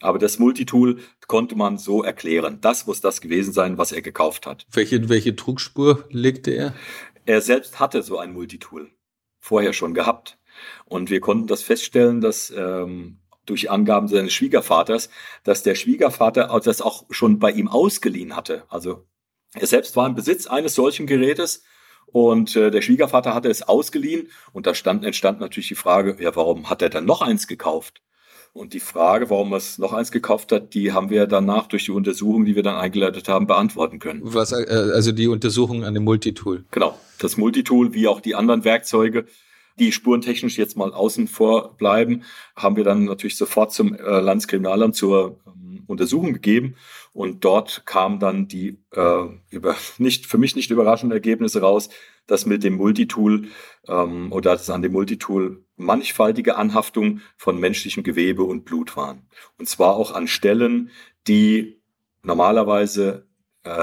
[0.00, 2.58] Aber das Multitool konnte man so erklären.
[2.60, 4.66] Das muss das gewesen sein, was er gekauft hat.
[4.72, 6.74] Welche, welche Trugspur legte er?
[7.24, 8.90] Er selbst hatte so ein Multitool
[9.38, 10.38] vorher schon gehabt.
[10.84, 15.08] Und wir konnten das feststellen, dass ähm, durch Angaben seines Schwiegervaters,
[15.44, 18.64] dass der Schwiegervater das auch schon bei ihm ausgeliehen hatte.
[18.68, 19.06] Also
[19.54, 21.62] er selbst war im Besitz eines solchen Gerätes
[22.06, 26.34] und äh, der Schwiegervater hatte es ausgeliehen und da stand, entstand natürlich die Frage, ja,
[26.36, 28.02] warum hat er dann noch eins gekauft?
[28.54, 31.86] Und die Frage, warum er es noch eins gekauft hat, die haben wir danach durch
[31.86, 34.20] die Untersuchung, die wir dann eingeleitet haben, beantworten können.
[34.24, 36.66] Was, äh, also die Untersuchung an dem Multitool?
[36.70, 36.98] Genau.
[37.18, 39.24] Das Multitool, wie auch die anderen Werkzeuge,
[39.78, 42.22] die spurentechnisch jetzt mal außen vor bleiben,
[42.56, 46.76] haben wir dann natürlich sofort zum äh, Landeskriminalamt zur ähm, Untersuchung gegeben.
[47.12, 51.88] Und dort kamen dann die äh, über nicht für mich nicht überraschenden Ergebnisse raus,
[52.26, 53.48] dass mit dem Multitool
[53.88, 59.26] ähm, oder dass an dem Multitool mannigfaltige Anhaftung von menschlichem Gewebe und Blut waren.
[59.58, 60.90] Und zwar auch an Stellen,
[61.26, 61.80] die
[62.22, 63.26] normalerweise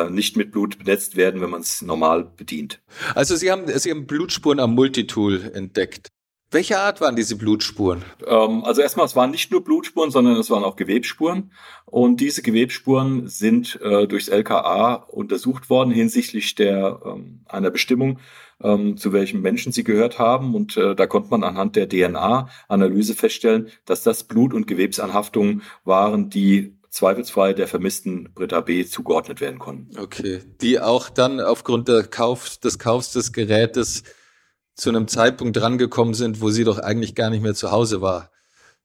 [0.10, 2.82] nicht mit Blut benetzt werden, wenn man es normal bedient.
[3.16, 6.10] Also Sie haben, Sie haben Blutspuren am Multitool entdeckt.
[6.52, 8.04] Welche Art waren diese Blutspuren?
[8.26, 11.52] Ähm, also erstmal, es waren nicht nur Blutspuren, sondern es waren auch Gewebsspuren.
[11.86, 18.18] Und diese Gewebsspuren sind äh, durchs LKA untersucht worden hinsichtlich der ähm, einer Bestimmung,
[18.64, 20.56] ähm, zu welchem Menschen sie gehört haben.
[20.56, 26.32] Und äh, da konnte man anhand der DNA-Analyse feststellen, dass das Blut- und Gewebsanhaftungen waren,
[26.32, 28.86] die zweifelsfrei der vermissten Britta B.
[28.86, 29.98] zugeordnet werden konnten.
[30.00, 34.04] Okay, die auch dann aufgrund Kauf, des Kaufs des Gerätes
[34.76, 38.32] zu einem Zeitpunkt drangekommen sind, wo sie doch eigentlich gar nicht mehr zu Hause war,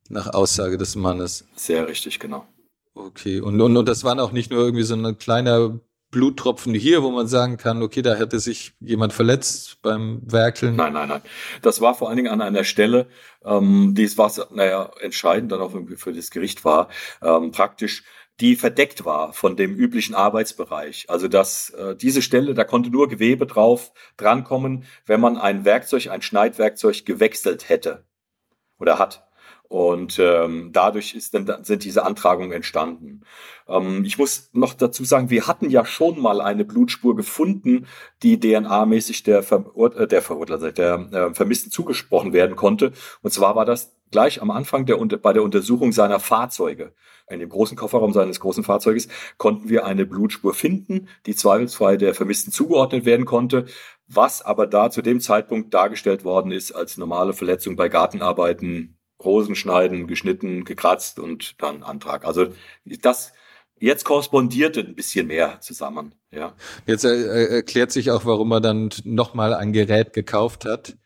[0.08, 1.46] nach Aussage des Mannes.
[1.56, 2.46] Sehr richtig, genau.
[2.94, 5.80] Okay, und, und, und das waren auch nicht nur irgendwie so ein kleiner
[6.14, 10.76] Bluttropfen hier, wo man sagen kann, okay, da hätte sich jemand verletzt beim Werkeln?
[10.76, 11.22] Nein, nein, nein.
[11.60, 13.08] Das war vor allen Dingen an einer Stelle,
[13.44, 16.88] ähm, die war, naja, entscheidend dann auch für das Gericht war,
[17.20, 18.04] ähm, praktisch
[18.38, 21.06] die verdeckt war von dem üblichen Arbeitsbereich.
[21.08, 26.10] Also dass äh, diese Stelle, da konnte nur Gewebe drauf drankommen, wenn man ein Werkzeug,
[26.10, 28.04] ein Schneidwerkzeug gewechselt hätte
[28.78, 29.26] oder hat.
[29.68, 33.22] Und ähm, dadurch ist dann, sind diese Antragungen entstanden.
[33.66, 37.86] Ähm, ich muss noch dazu sagen, wir hatten ja schon mal eine Blutspur gefunden,
[38.22, 42.92] die DNA-mäßig der, Verur äh, der, Verurteilte, der äh, Vermissten zugesprochen werden konnte.
[43.22, 46.92] Und zwar war das gleich am Anfang der, bei der Untersuchung seiner Fahrzeuge.
[47.28, 49.08] In dem großen Kofferraum seines großen Fahrzeuges
[49.38, 53.64] konnten wir eine Blutspur finden, die zweifelsfrei der Vermissten zugeordnet werden konnte,
[54.06, 59.54] was aber da zu dem Zeitpunkt dargestellt worden ist als normale Verletzung bei Gartenarbeiten Rosen
[59.54, 62.24] schneiden, geschnitten, gekratzt und dann Antrag.
[62.24, 62.48] Also
[62.84, 63.32] das
[63.78, 66.14] jetzt korrespondierte ein bisschen mehr zusammen.
[66.30, 66.54] Ja.
[66.86, 70.96] Jetzt äh, erklärt sich auch, warum er dann nochmal ein Gerät gekauft hat.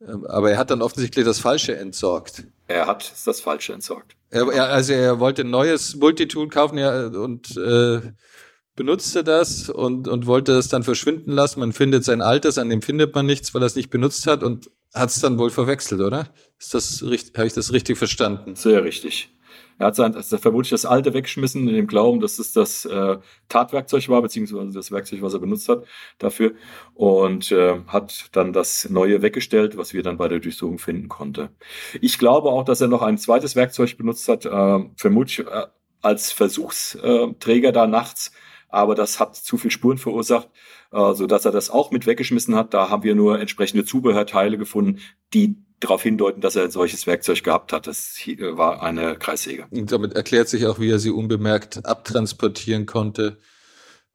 [0.00, 2.44] Ähm, aber er hat dann offensichtlich das Falsche entsorgt.
[2.66, 4.16] Er hat das Falsche entsorgt.
[4.30, 8.00] Er, er, also er wollte ein neues Multitool kaufen ja, und äh,
[8.76, 11.60] benutzte das und, und wollte es dann verschwinden lassen.
[11.60, 14.42] Man findet sein altes, an dem findet man nichts, weil er es nicht benutzt hat
[14.42, 16.28] und hat es dann wohl verwechselt, oder?
[16.58, 18.54] Ist das richtig, habe ich das richtig verstanden?
[18.56, 19.30] Sehr richtig.
[19.78, 23.18] Er hat sein, also vermutlich das alte weggeschmissen, in dem Glauben, dass es das äh,
[23.48, 25.84] Tatwerkzeug war, beziehungsweise das Werkzeug, was er benutzt hat
[26.18, 26.52] dafür.
[26.94, 31.50] Und äh, hat dann das neue weggestellt, was wir dann bei der Durchsuchung finden konnte.
[32.00, 35.66] Ich glaube auch, dass er noch ein zweites Werkzeug benutzt hat, äh, vermutlich äh,
[36.00, 38.32] als Versuchsträger da nachts
[38.72, 40.48] aber das hat zu viel Spuren verursacht,
[40.92, 42.74] äh, so dass er das auch mit weggeschmissen hat.
[42.74, 45.00] Da haben wir nur entsprechende Zubehörteile gefunden,
[45.34, 47.86] die darauf hindeuten, dass er ein solches Werkzeug gehabt hat.
[47.86, 49.66] Das war eine Kreissäge.
[49.70, 53.38] Und damit erklärt sich auch, wie er sie unbemerkt abtransportieren konnte,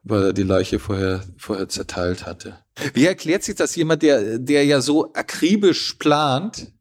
[0.01, 2.59] weil er die Leiche vorher, vorher zerteilt hatte.
[2.93, 6.73] Wie erklärt sich das jemand, der, der ja so akribisch plant,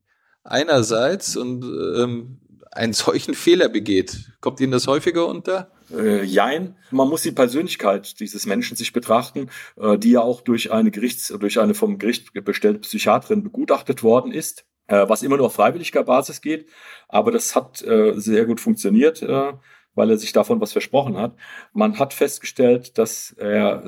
[0.45, 4.33] einerseits und ähm, einen solchen Fehler begeht?
[4.41, 5.73] Kommt Ihnen das häufiger unter?
[5.91, 6.77] Äh, jein.
[6.91, 11.29] Man muss die Persönlichkeit dieses Menschen sich betrachten, äh, die ja auch durch eine Gerichts,
[11.29, 16.05] durch eine vom Gericht bestellte Psychiaterin begutachtet worden ist, äh, was immer nur auf freiwilliger
[16.05, 16.69] Basis geht.
[17.09, 19.23] Aber das hat äh, sehr gut funktioniert.
[19.23, 19.53] Äh,
[19.97, 21.35] weil er sich davon was versprochen hat.
[21.73, 23.83] Man hat festgestellt, dass er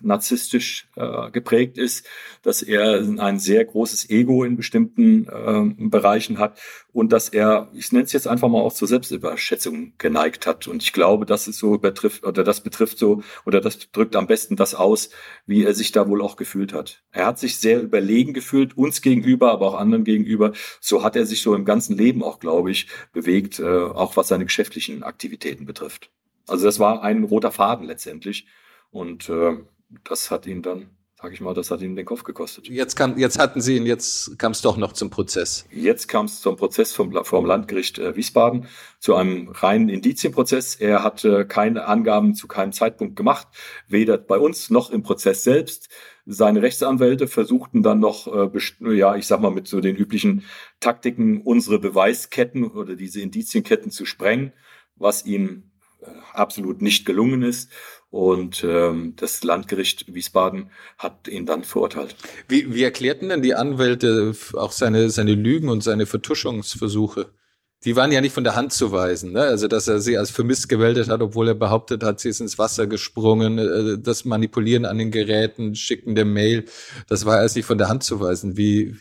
[0.00, 2.06] narzisstisch äh, geprägt ist,
[2.42, 6.58] dass er ein sehr großes Ego in bestimmten äh, Bereichen hat
[6.92, 10.66] und dass er, ich nenne es jetzt einfach mal auch zur Selbstüberschätzung geneigt hat.
[10.66, 14.26] Und ich glaube, das ist so betrifft oder das betrifft so oder das drückt am
[14.26, 15.10] besten das aus,
[15.46, 17.02] wie er sich da wohl auch gefühlt hat.
[17.12, 20.52] Er hat sich sehr überlegen gefühlt, uns gegenüber, aber auch anderen gegenüber.
[20.80, 24.28] So hat er sich so im ganzen Leben auch, glaube ich, bewegt, äh, auch was
[24.28, 26.10] seine geschäftlichen Aktivitäten betrifft.
[26.46, 28.46] Also das war ein roter Faden letztendlich.
[28.90, 29.56] Und äh,
[30.04, 30.90] das hat ihn dann,
[31.22, 32.68] sage ich mal, das hat ihn den Kopf gekostet.
[32.68, 35.66] Jetzt kam, jetzt hatten Sie ihn, jetzt kam es doch noch zum Prozess.
[35.70, 38.66] Jetzt kam es zum Prozess vom, vom Landgericht äh, Wiesbaden,
[38.98, 40.76] zu einem reinen Indizienprozess.
[40.76, 43.48] Er hat äh, keine Angaben zu keinem Zeitpunkt gemacht,
[43.88, 45.88] weder bei uns noch im Prozess selbst.
[46.26, 50.44] Seine Rechtsanwälte versuchten dann noch, äh, ja, ich sag mal, mit so den üblichen
[50.80, 54.52] Taktiken unsere Beweisketten oder diese Indizienketten zu sprengen
[55.00, 55.70] was ihm
[56.02, 57.72] äh, absolut nicht gelungen ist.
[58.10, 62.16] Und ähm, das Landgericht Wiesbaden hat ihn dann verurteilt.
[62.48, 67.30] Wie, wie erklärten denn die Anwälte auch seine, seine Lügen und seine Vertuschungsversuche?
[67.84, 69.32] Die waren ja nicht von der Hand zu weisen.
[69.32, 69.42] Ne?
[69.42, 72.58] Also, dass er sie als vermisst gewältet hat, obwohl er behauptet hat, sie ist ins
[72.58, 73.58] Wasser gesprungen.
[73.58, 76.64] Äh, das Manipulieren an den Geräten, Schicken der Mail,
[77.08, 78.56] das war alles nicht von der Hand zu weisen.
[78.56, 78.96] Wie,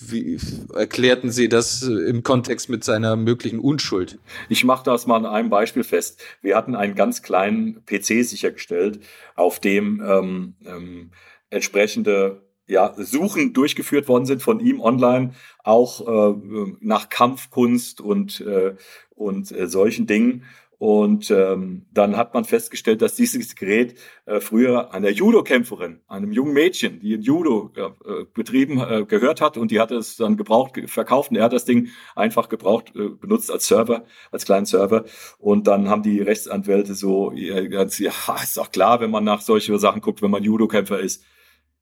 [0.00, 0.38] Wie
[0.74, 4.18] erklärten Sie das im Kontext mit seiner möglichen Unschuld?
[4.48, 6.20] Ich mache das mal an einem Beispiel fest.
[6.42, 9.00] Wir hatten einen ganz kleinen PC sichergestellt,
[9.34, 11.10] auf dem ähm, ähm,
[11.50, 15.32] entsprechende ja, Suchen durchgeführt worden sind von ihm online,
[15.64, 16.36] auch äh,
[16.80, 18.74] nach Kampfkunst und, äh,
[19.14, 20.44] und äh, solchen Dingen.
[20.78, 26.52] Und ähm, dann hat man festgestellt, dass dieses Gerät äh, früher einer Judo-Kämpferin, einem jungen
[26.52, 31.30] Mädchen, die Judo äh, betrieben, äh, gehört hat und die hatte es dann gebraucht, verkauft
[31.30, 35.04] und er hat das Ding einfach gebraucht, äh, benutzt als Server, als kleinen Server.
[35.38, 40.00] Und dann haben die Rechtsanwälte so, ja, ist doch klar, wenn man nach solche Sachen
[40.00, 41.24] guckt, wenn man Judo-Kämpfer ist.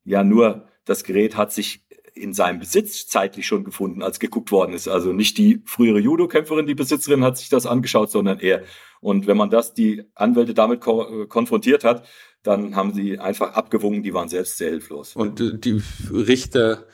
[0.04, 1.85] Ja, nur das Gerät hat sich
[2.16, 4.88] in seinem Besitz zeitlich schon gefunden, als geguckt worden ist.
[4.88, 8.62] Also nicht die frühere Judo-Kämpferin, die Besitzerin, hat sich das angeschaut, sondern er.
[9.00, 12.06] Und wenn man das, die Anwälte damit ko äh, konfrontiert hat,
[12.42, 15.14] dann haben sie einfach abgewungen, die waren selbst sehr hilflos.
[15.14, 16.86] Und äh, die Richter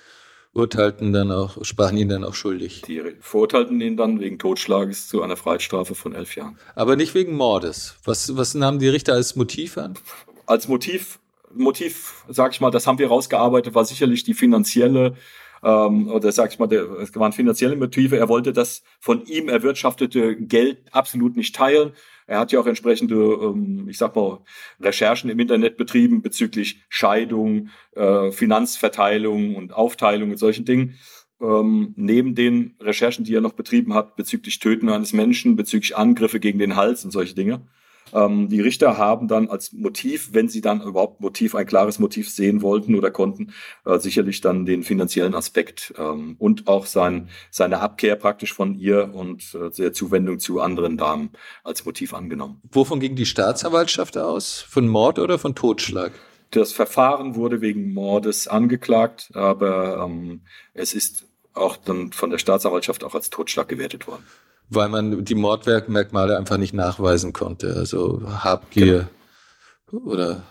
[0.53, 2.83] urteilten dann auch, sprachen ihn dann auch schuldig.
[2.83, 6.59] Die verurteilten ihn dann wegen Totschlages zu einer Freiheitsstrafe von elf Jahren.
[6.75, 7.97] Aber nicht wegen Mordes.
[8.05, 9.95] Was, was nahmen die Richter als Motiv an?
[10.47, 11.20] Als Motiv
[11.55, 15.15] Motiv, sag ich mal, das haben wir rausgearbeitet, war sicherlich die finanzielle
[15.63, 18.17] ähm, oder sag ich mal, der, es waren finanzielle Motive.
[18.19, 21.93] Er wollte das von ihm erwirtschaftete Geld absolut nicht teilen.
[22.27, 24.41] Er hat ja auch entsprechende, ähm, ich sag mal,
[24.81, 30.99] Recherchen im Internet betrieben bezüglich Scheidung, äh, Finanzverteilung und Aufteilung und solchen Dingen.
[31.41, 36.41] Ähm, neben den Recherchen, die er noch betrieben hat bezüglich Töten eines Menschen, bezüglich Angriffe
[36.41, 37.67] gegen den Hals und solche Dinge.
[38.13, 42.31] Ähm, die Richter haben dann als Motiv, wenn sie dann überhaupt Motiv, ein klares Motiv
[42.31, 43.53] sehen wollten oder konnten,
[43.85, 49.15] äh, sicherlich dann den finanziellen Aspekt ähm, und auch sein, seine Abkehr praktisch von ihr
[49.15, 51.31] und äh, der Zuwendung zu anderen Damen
[51.65, 52.61] als Motiv angenommen.
[52.71, 54.61] Wovon ging die Staatsanwaltschaft aus?
[54.69, 56.13] Von Mord oder von Totschlag?
[56.51, 60.43] Das Verfahren wurde wegen Mordes angeklagt, aber ähm,
[60.75, 64.25] es ist auch dann von der Staatsanwaltschaft auch als Totschlag gewertet worden
[64.75, 67.75] weil man die Mordwerkmerkmale einfach nicht nachweisen konnte.
[67.77, 69.09] Also Habgier
[69.91, 70.05] genau.
[70.05, 70.43] oder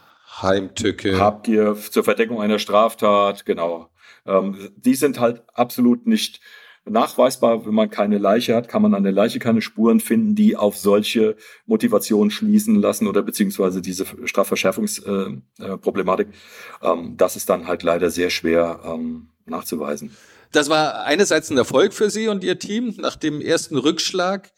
[0.42, 1.20] Heimtücke.
[1.20, 3.90] Habgier zur Verdeckung einer Straftat, genau.
[4.26, 6.42] Ähm, die sind halt absolut nicht
[6.86, 7.66] nachweisbar.
[7.66, 10.78] Wenn man keine Leiche hat, kann man an der Leiche keine Spuren finden, die auf
[10.78, 16.28] solche Motivationen schließen lassen oder beziehungsweise diese Strafverschärfungsproblematik.
[16.28, 20.16] Äh, äh, ähm, das ist dann halt leider sehr schwer ähm, nachzuweisen.
[20.52, 24.52] Das war einerseits ein Erfolg für Sie und Ihr Team nach dem ersten Rückschlag.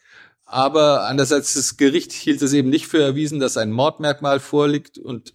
[0.44, 5.34] Aber andererseits das Gericht hielt es eben nicht für erwiesen, dass ein Mordmerkmal vorliegt und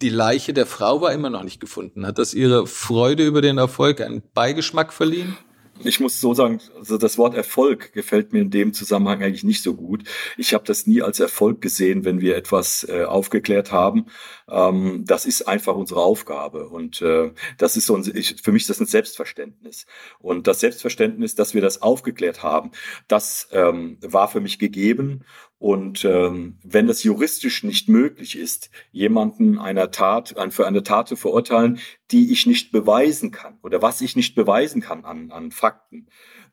[0.00, 2.06] die Leiche der Frau war immer noch nicht gefunden.
[2.06, 5.36] Hat das Ihre Freude über den Erfolg einen Beigeschmack verliehen?
[5.84, 9.62] Ich muss so sagen, also das Wort Erfolg gefällt mir in dem Zusammenhang eigentlich nicht
[9.62, 10.04] so gut.
[10.36, 14.06] Ich habe das nie als Erfolg gesehen, wenn wir etwas äh, aufgeklärt haben.
[14.48, 18.62] Ähm, das ist einfach unsere Aufgabe und äh, das ist so ein, ich, für mich
[18.62, 19.86] ist das ein Selbstverständnis
[20.18, 22.70] und das Selbstverständnis, dass wir das aufgeklärt haben,
[23.08, 25.24] das ähm, war für mich gegeben
[25.62, 31.14] und ähm, wenn das juristisch nicht möglich ist, jemanden einer Tat, für eine Tat zu
[31.14, 31.78] verurteilen,
[32.10, 36.08] die ich nicht beweisen kann oder was ich nicht beweisen kann an, an Fakten,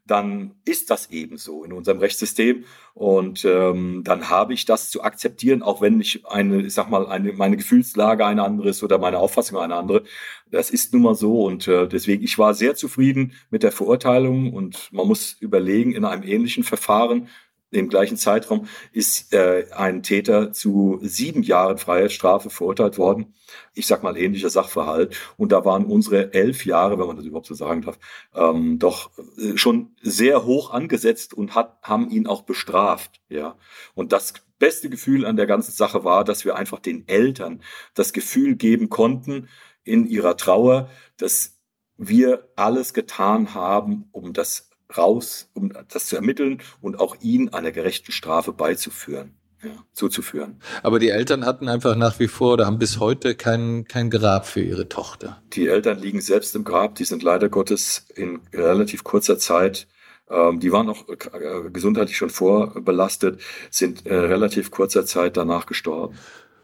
[0.05, 2.65] dann ist das eben so in unserem Rechtssystem.
[2.93, 7.07] Und ähm, dann habe ich das zu akzeptieren, auch wenn ich eine, ich sag mal,
[7.07, 10.03] eine, meine Gefühlslage eine andere ist oder meine Auffassung eine andere.
[10.51, 11.45] Das ist nun mal so.
[11.45, 16.05] Und äh, deswegen, ich war sehr zufrieden mit der Verurteilung und man muss überlegen, in
[16.05, 17.27] einem ähnlichen Verfahren
[17.71, 23.35] im gleichen Zeitraum ist äh, ein Täter zu sieben Jahren Freiheitsstrafe verurteilt worden.
[23.73, 25.15] Ich sag mal ähnlicher Sachverhalt.
[25.37, 27.99] Und da waren unsere elf Jahre, wenn man das überhaupt so sagen darf,
[28.33, 33.21] ähm, doch äh, schon sehr hoch angesetzt und hat, haben ihn auch bestraft.
[33.29, 33.55] Ja.
[33.93, 37.61] Und das beste Gefühl an der ganzen Sache war, dass wir einfach den Eltern
[37.93, 39.47] das Gefühl geben konnten
[39.83, 41.59] in ihrer Trauer, dass
[41.97, 47.71] wir alles getan haben, um das raus, um das zu ermitteln und auch ihn einer
[47.71, 49.35] gerechten Strafe beizuführen.
[49.61, 50.61] Ja, zuzuführen.
[50.83, 54.47] Aber die Eltern hatten einfach nach wie vor oder haben bis heute kein, kein Grab
[54.47, 55.41] für ihre Tochter.
[55.51, 56.95] Die Eltern liegen selbst im Grab.
[56.95, 59.85] Die sind leider Gottes in relativ kurzer Zeit
[60.29, 66.15] ähm, die waren auch äh, gesundheitlich schon vorbelastet, sind äh, relativ kurzer Zeit danach gestorben.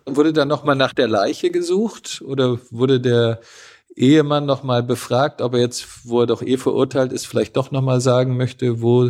[0.06, 3.40] Wurde dann nochmal nach der Leiche gesucht oder wurde der
[3.96, 8.02] Ehemann nochmal befragt, ob er jetzt, wo er doch eh verurteilt ist, vielleicht doch nochmal
[8.02, 9.10] sagen möchte, wo,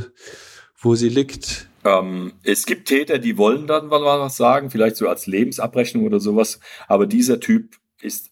[0.78, 1.68] wo sie liegt?
[1.84, 6.20] Ähm, es gibt Täter, die wollen dann mal was sagen, vielleicht so als Lebensabrechnung oder
[6.20, 8.32] sowas, aber dieser Typ ist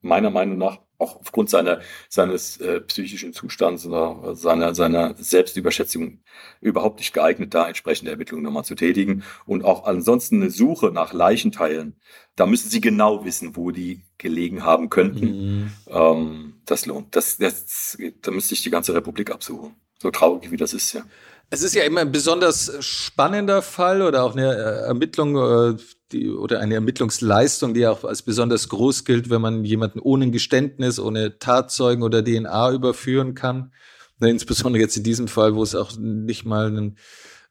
[0.00, 6.20] meiner Meinung nach auch aufgrund seiner, seines äh, psychischen Zustands oder seiner, seiner Selbstüberschätzung
[6.60, 9.22] überhaupt nicht geeignet, da entsprechende Ermittlungen nochmal zu tätigen.
[9.44, 11.96] Und auch ansonsten eine Suche nach Leichenteilen,
[12.36, 15.26] da müssen Sie genau wissen, wo die gelegen haben könnten.
[15.26, 15.70] Mhm.
[15.88, 17.14] Ähm, das lohnt.
[17.14, 19.76] Das, das, da müsste ich die ganze Republik absuchen.
[19.98, 21.04] So traurig wie das ist, ja.
[21.50, 25.76] Es ist ja immer ein besonders spannender Fall oder auch eine äh, Ermittlung äh,
[26.10, 30.98] die, oder eine Ermittlungsleistung, die auch als besonders groß gilt, wenn man jemanden ohne Geständnis,
[30.98, 33.72] ohne Tatzeugen oder DNA überführen kann.
[34.20, 36.98] Insbesondere jetzt in diesem Fall, wo es auch nicht mal, einen,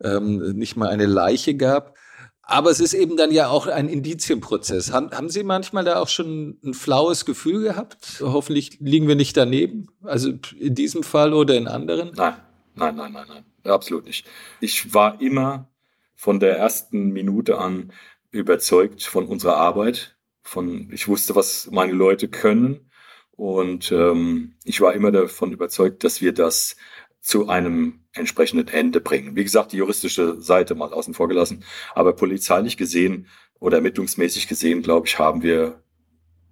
[0.02, 1.96] ähm, nicht mal eine Leiche gab.
[2.41, 4.91] Aber es ist eben dann ja auch ein Indizienprozess.
[4.91, 8.22] Haben, haben Sie manchmal da auch schon ein flaues Gefühl gehabt?
[8.22, 9.88] Hoffentlich liegen wir nicht daneben.
[10.04, 12.12] Also in diesem Fall oder in anderen?
[12.16, 12.36] Nein,
[12.76, 13.46] nein, nein, nein, nein.
[13.64, 14.28] Absolut nicht.
[14.59, 15.70] Ich war immer
[16.16, 17.91] von der ersten Minute an
[18.32, 20.18] überzeugt von unserer Arbeit.
[20.41, 22.89] Von, ich wusste, was meine Leute können.
[23.32, 26.76] Und ähm, ich war immer davon überzeugt, dass wir das
[27.22, 29.36] zu einem entsprechenden Ende bringen.
[29.36, 31.64] Wie gesagt, die juristische Seite mal außen vor gelassen.
[31.95, 33.28] Aber polizeilich gesehen
[33.59, 35.82] oder ermittlungsmäßig gesehen, glaube ich, haben wir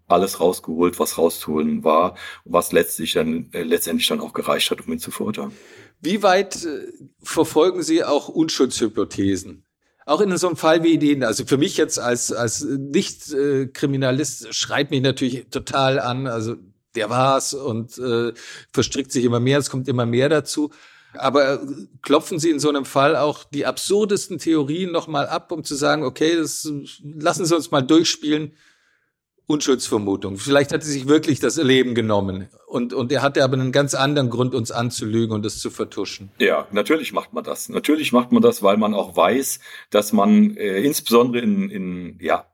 [0.08, 4.94] alles rausgeholt, was rauszuholen war, was letztlich dann, äh, letztendlich dann auch gereicht hat, um
[4.94, 5.52] ihn zu verurteilen.
[6.02, 6.88] Wie weit äh,
[7.22, 9.64] verfolgen Sie auch Unschuldshypothesen?
[10.06, 14.54] Auch in so einem Fall wie den, also für mich jetzt als, als Nicht-Kriminalist äh,
[14.54, 16.56] schreit mich natürlich total an, also
[16.96, 18.34] der war's und äh,
[18.74, 20.72] verstrickt sich immer mehr, es kommt immer mehr dazu.
[21.14, 21.62] Aber
[22.02, 26.04] klopfen Sie in so einem Fall auch die absurdesten Theorien nochmal ab, um zu sagen,
[26.04, 26.72] okay, das
[27.04, 28.54] lassen Sie uns mal durchspielen.
[29.48, 30.38] Unschuldsvermutung.
[30.38, 33.94] Vielleicht hat er sich wirklich das Leben genommen und, und er hatte aber einen ganz
[33.94, 36.32] anderen Grund, uns anzulügen und es zu vertuschen.
[36.40, 37.68] Ja, natürlich macht man das.
[37.70, 42.46] Natürlich macht man das, weil man auch weiß, dass man äh, insbesondere in, in ja,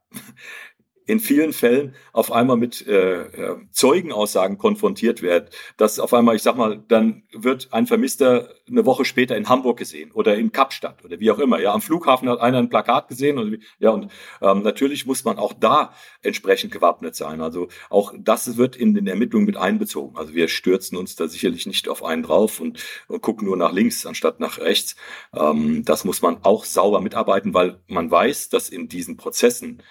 [1.08, 6.42] in vielen Fällen auf einmal mit äh, äh, Zeugenaussagen konfrontiert wird, dass auf einmal, ich
[6.42, 11.02] sag mal, dann wird ein Vermisster eine Woche später in Hamburg gesehen oder in Kapstadt
[11.06, 11.60] oder wie auch immer.
[11.60, 15.38] Ja, am Flughafen hat einer ein Plakat gesehen und ja und ähm, natürlich muss man
[15.38, 17.40] auch da entsprechend gewappnet sein.
[17.40, 20.18] Also auch das wird in den Ermittlungen mit einbezogen.
[20.18, 23.72] Also wir stürzen uns da sicherlich nicht auf einen drauf und, und gucken nur nach
[23.72, 24.94] links anstatt nach rechts.
[25.34, 29.82] Ähm, das muss man auch sauber mitarbeiten, weil man weiß, dass in diesen Prozessen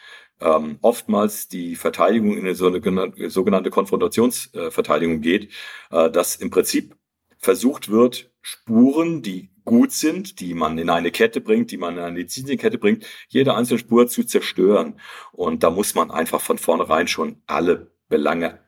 [0.42, 5.52] ähm, oftmals die Verteidigung in eine sogenannte Konfrontationsverteidigung geht,
[5.92, 6.96] äh, dass im Prinzip
[7.38, 12.04] versucht wird, Spuren, die gut sind, die man in eine Kette bringt, die man in
[12.04, 15.00] eine Lizenzienkette bringt, jede einzelne Spur zu zerstören.
[15.34, 18.60] Und da muss man einfach von vornherein schon alle Belange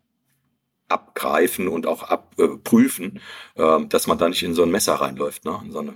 [0.90, 3.22] abgreifen und auch abprüfen,
[3.56, 5.60] äh, dass man da nicht in so ein Messer reinläuft, ne?
[5.64, 5.94] in so eine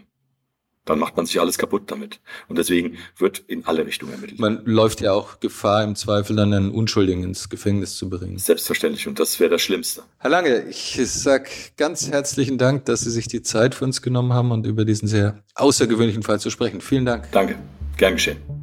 [0.85, 2.19] dann macht man sich alles kaputt damit.
[2.47, 4.39] Und deswegen wird in alle Richtungen ermittelt.
[4.39, 8.37] Man läuft ja auch Gefahr, im Zweifel dann einen Unschuldigen ins Gefängnis zu bringen.
[8.37, 9.07] Selbstverständlich.
[9.07, 10.03] Und das wäre das Schlimmste.
[10.19, 14.33] Herr Lange, ich sag ganz herzlichen Dank, dass Sie sich die Zeit für uns genommen
[14.33, 16.81] haben und über diesen sehr außergewöhnlichen Fall zu sprechen.
[16.81, 17.31] Vielen Dank.
[17.31, 17.55] Danke.
[17.97, 18.62] Gern geschehen.